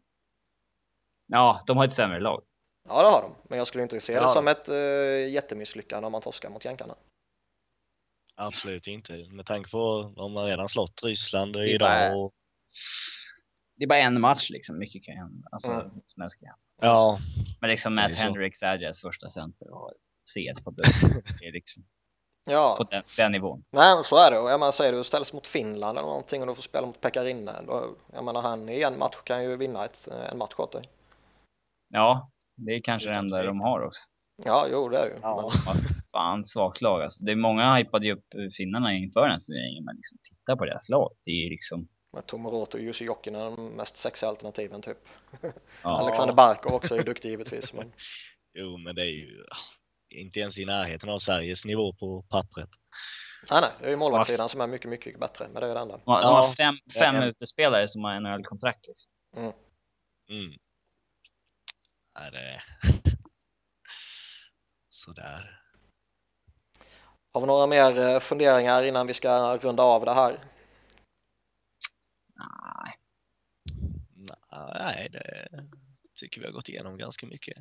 Ja, 1.27 1.63
de 1.67 1.77
har 1.77 1.86
ett 1.86 1.93
sämre 1.93 2.19
lag. 2.19 2.43
Ja, 2.88 3.02
det 3.02 3.10
har 3.10 3.21
de. 3.21 3.36
Men 3.50 3.58
jag 3.58 3.67
skulle 3.67 3.84
inte 3.84 4.02
se 4.02 4.19
det 4.19 4.28
som 4.28 4.47
ett 4.47 4.69
uh, 4.69 5.30
jättemisslyckande 5.30 6.06
om 6.06 6.12
man 6.12 6.21
torskar 6.21 6.50
mot 6.50 6.65
jänkarna. 6.65 6.95
Absolut 8.36 8.88
inte. 8.88 9.13
Med 9.32 9.45
tanke 9.45 9.69
på 9.69 10.00
att 10.00 10.15
de 10.15 10.36
har 10.36 10.45
redan 10.45 10.69
slått 10.69 11.04
Ryssland 11.04 11.56
idag. 11.56 12.19
Och... 12.19 12.34
Det 13.76 13.84
är 13.84 13.88
bara 13.88 14.00
en 14.00 14.21
match 14.21 14.50
liksom. 14.50 14.80
Mycket 14.80 15.04
kan 15.04 15.17
hända. 15.17 15.47
Alltså, 15.52 15.71
mm. 15.71 15.89
som 16.06 16.21
helst 16.21 16.39
kan 16.39 16.54
Ja. 16.82 17.19
Men 17.62 17.69
liksom 17.69 17.95
Matt 17.95 18.15
Hendricks 18.15 18.63
är 18.63 18.78
deras 18.78 19.00
första 19.00 19.32
center 19.32 19.73
och 19.73 19.93
C1 20.36 20.63
på 20.63 20.71
det 21.39 21.45
är 21.45 21.52
liksom 21.52 21.84
ja. 22.45 22.76
på 22.78 22.84
den, 22.84 23.04
den 23.17 23.32
nivån. 23.32 23.63
Nej, 23.71 24.04
så 24.04 24.17
är 24.17 24.32
det. 24.32 24.39
Och 24.39 24.52
jag 24.52 24.60
menar, 24.60 24.71
säger 24.71 24.93
du 24.93 25.04
ställs 25.04 25.34
mot 25.34 25.47
Finland 25.47 25.97
eller 25.97 26.08
någonting 26.08 26.41
och 26.41 26.47
du 26.47 26.56
får 26.56 26.63
spela 26.63 26.88
mot 26.88 27.02
Pekarinne. 27.02 27.54
Då, 27.67 27.95
jag 28.13 28.23
menar, 28.23 28.41
han 28.41 28.69
i 28.69 28.82
en 28.82 29.00
match 29.00 29.15
kan 29.23 29.43
ju 29.43 29.56
vinna 29.56 29.86
ett, 29.86 30.08
en 30.32 30.38
match 30.38 30.54
åt 30.58 30.71
dig. 30.71 30.89
Ja, 31.89 32.32
det 32.58 32.72
är 32.72 32.82
kanske 32.82 33.10
det 33.10 33.15
enda 33.15 33.43
de 33.43 33.62
har 33.62 33.82
också. 33.82 34.02
Ja, 34.46 34.67
jo, 34.72 34.89
det 34.89 34.98
är 34.98 35.06
det 35.06 35.13
ju. 35.13 35.20
Ja. 35.22 35.52
Fan, 36.12 36.46
svagt 36.46 36.82
lag 36.82 37.02
alltså. 37.02 37.24
Det 37.24 37.32
är 37.32 37.36
många 37.36 37.76
hypade 37.76 38.06
ju 38.06 38.13
upp 38.13 38.26
finnarna 38.58 38.93
inför 38.93 39.22
den 39.22 39.32
här 39.32 39.39
turneringen, 39.39 39.86
men 39.86 39.96
liksom 39.96 40.17
titta 40.24 40.58
på 40.58 40.65
deras 40.65 40.89
lag. 40.89 41.12
Det 41.26 41.32
är 41.32 41.50
liksom... 41.50 41.88
Med 42.13 42.26
Tomoroto 42.26 42.78
och 42.78 42.84
Jussi 42.84 43.06
Jokinen 43.06 43.41
är 43.41 43.46
de 43.46 43.70
mest 43.70 43.98
sexiga 43.98 44.30
alternativen 44.30 44.82
typ. 44.82 44.98
Ja. 45.84 46.00
Alexander 46.00 46.34
Barkov 46.36 46.74
också 46.74 46.96
är 46.96 47.04
duktig 47.04 47.30
givetvis. 47.30 47.74
Men... 47.74 47.91
Jo, 48.60 48.78
men 48.78 48.96
det 48.96 49.02
är 49.02 49.06
ju 49.06 49.43
inte 50.10 50.39
ens 50.39 50.58
i 50.58 50.65
närheten 50.65 51.10
av 51.10 51.20
Sveriges 51.20 51.65
nivå 51.65 51.93
på 51.93 52.26
pappret. 52.30 52.70
Nej, 53.52 53.62
nej, 53.62 53.70
det 53.80 53.86
är 53.86 53.89
ju 53.89 53.96
målvaktssidan 53.96 54.50
som 54.50 54.62
är 54.62 54.67
mycket, 54.67 54.89
mycket 54.89 55.20
bättre, 55.20 55.48
men 55.54 55.62
det 55.62 55.67
är 55.67 55.74
det 55.74 55.80
enda. 55.80 55.98
De 55.98 56.12
har 56.12 56.54
fem, 56.54 56.76
fem 57.00 57.15
ja, 57.15 57.26
utespelare 57.26 57.88
som 57.88 58.04
har 58.04 58.20
NHL-kontrakt. 58.20 58.88
Liksom. 58.88 59.12
Mm. 59.38 59.52
Mm. 60.30 60.58
Är 62.17 62.32
det... 62.32 62.62
Sådär. 64.89 65.62
Har 67.34 67.41
vi 67.41 67.47
några 67.47 67.67
mer 67.67 67.99
eh, 67.99 68.19
funderingar 68.19 68.84
innan 68.84 69.08
vi 69.08 69.13
ska 69.13 69.58
runda 69.58 69.84
av 69.84 70.06
det 70.06 70.13
här? 70.13 70.39
Nej. 72.36 72.97
Nej, 74.73 75.10
det 75.12 75.47
tycker 76.15 76.41
vi 76.41 76.47
har 76.47 76.53
gått 76.53 76.69
igenom 76.69 76.97
ganska 76.97 77.27
mycket. 77.27 77.58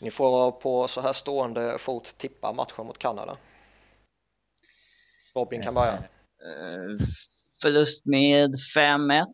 Ni 0.00 0.10
får 0.10 0.52
på 0.52 0.88
så 0.88 1.00
här 1.00 1.12
stående 1.12 1.78
fot 1.78 2.18
tippa 2.18 2.52
matchen 2.52 2.86
mot 2.86 2.98
Kanada. 2.98 3.36
Robin 5.34 5.62
kan 5.62 5.74
börja. 5.74 5.92
Uh, 5.92 6.98
förlust 7.62 8.06
med 8.06 8.54
5-1. 8.76 9.24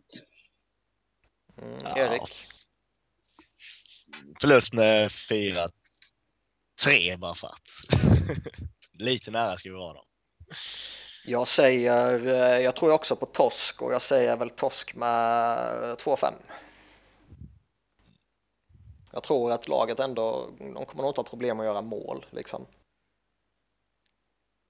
Mm, 1.62 1.86
Erik? 1.96 2.46
Förlust 4.40 4.72
med 4.72 5.10
4-3 5.10 5.70
bara 7.18 7.34
för 7.34 7.46
att. 7.46 7.96
Lite 8.92 9.30
nära 9.30 9.56
ska 9.56 9.68
vi 9.68 9.74
vara 9.74 9.94
då. 9.94 10.04
Jag 11.24 11.48
säger, 11.48 12.26
eh, 12.26 12.60
jag 12.64 12.76
tror 12.76 12.92
också 12.92 13.16
på 13.16 13.26
torsk 13.26 13.82
och 13.82 13.92
jag 13.92 14.02
säger 14.02 14.36
väl 14.36 14.50
torsk 14.50 14.94
med 14.94 15.98
2-5. 15.98 16.34
Jag 19.12 19.22
tror 19.22 19.52
att 19.52 19.68
laget 19.68 20.00
ändå, 20.00 20.50
de 20.58 20.86
kommer 20.86 21.02
nog 21.02 21.10
inte 21.10 21.20
ha 21.20 21.28
problem 21.28 21.60
att 21.60 21.66
göra 21.66 21.82
mål 21.82 22.26
liksom. 22.30 22.66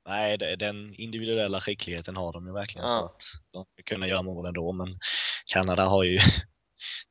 Nej, 0.08 0.38
den 0.38 0.94
individuella 0.94 1.60
skickligheten 1.60 2.16
har 2.16 2.32
de 2.32 2.46
ju 2.46 2.52
verkligen 2.52 2.86
ja. 2.86 2.98
så 2.98 3.04
att 3.04 3.22
de 3.52 3.64
ska 3.64 3.82
kunna 3.82 4.08
göra 4.08 4.22
mål 4.22 4.46
ändå. 4.46 4.72
Men 4.72 4.98
Kanada 5.46 5.84
har 5.84 6.04
ju 6.04 6.18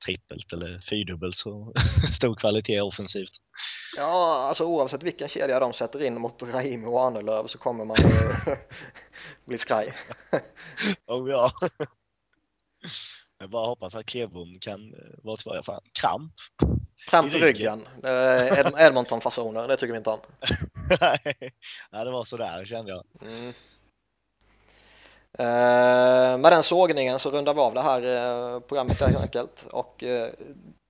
trippelt 0.06 0.54
eller 0.54 0.82
fyrdubbelt 0.90 1.38
så 1.38 1.74
stor 2.16 2.36
kvalitet 2.36 2.82
offensivt. 2.82 3.32
Ja, 3.98 4.46
alltså 4.48 4.66
oavsett 4.66 5.04
vilken 5.04 5.28
kedja 5.28 5.60
de 5.60 5.74
sätter 5.74 6.02
in 6.02 6.22
mot 6.22 6.44
Raimi 6.44 6.88
och 6.88 7.02
Arnelöv 7.02 7.48
så 7.48 7.58
kommer 7.58 7.86
man 7.86 7.98
bli 9.46 9.58
skraj. 9.58 9.94
oh 11.08 11.30
ja. 11.30 11.54
Jag 13.40 13.50
bara 13.50 13.68
hoppas 13.68 13.96
att 13.96 14.06
Klebom 14.06 14.60
kan 14.60 14.94
eh, 14.94 15.00
vara 15.24 15.38
tillbaka. 15.38 15.64
Fan, 15.64 15.82
kramp. 15.94 16.34
Kramp 17.10 17.36
i 17.36 17.40
ryggen. 17.40 17.88
ryggen. 18.04 18.74
Edmonton-fasoner, 18.78 19.68
det 19.68 19.78
tycker 19.78 19.94
vi 19.94 19.98
inte 19.98 20.10
om. 20.10 20.20
Nej, 21.92 22.06
det 22.06 22.12
var 22.12 22.26
sådär 22.26 22.66
kände 22.66 22.92
jag. 22.92 23.06
Mm. 23.22 23.54
Eh, 25.40 26.38
med 26.38 26.52
den 26.52 26.64
sågningen 26.64 27.20
så 27.20 27.32
rundar 27.32 27.54
vi 27.54 27.60
av 27.60 27.74
det 27.74 27.82
här 27.82 28.02
eh, 28.02 28.60
programmet 28.60 29.00
helt 29.00 29.18
enkelt. 29.18 29.66
Och 29.72 30.04
eh, 30.04 30.30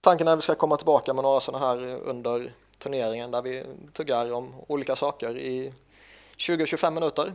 tanken 0.02 0.28
är 0.28 0.32
att 0.32 0.38
vi 0.38 0.42
ska 0.42 0.56
komma 0.56 0.78
tillbaka 0.78 1.14
med 1.14 1.24
några 1.24 1.40
sådana 1.40 1.68
här 1.68 2.04
under 2.04 2.54
turneringen 2.78 3.32
där 3.32 3.42
vi 3.42 3.66
tuggar 3.94 4.34
om 4.34 4.56
olika 4.68 4.96
saker 4.96 5.38
i 5.38 5.74
20-25 6.38 6.92
minuter. 6.92 7.34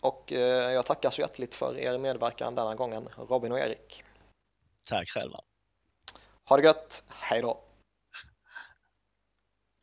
Och 0.00 0.32
jag 0.32 0.86
tackar 0.86 1.10
så 1.10 1.20
hjärtligt 1.20 1.54
för 1.54 1.78
er 1.78 1.98
medverkan 1.98 2.54
denna 2.54 2.74
gången, 2.74 3.08
Robin 3.28 3.52
och 3.52 3.58
Erik. 3.58 4.02
Tack 4.88 5.08
själva. 5.08 5.40
Ha 6.48 6.56
det 6.56 6.62
gött, 6.62 7.04
hej 7.08 7.42
då! 7.42 7.60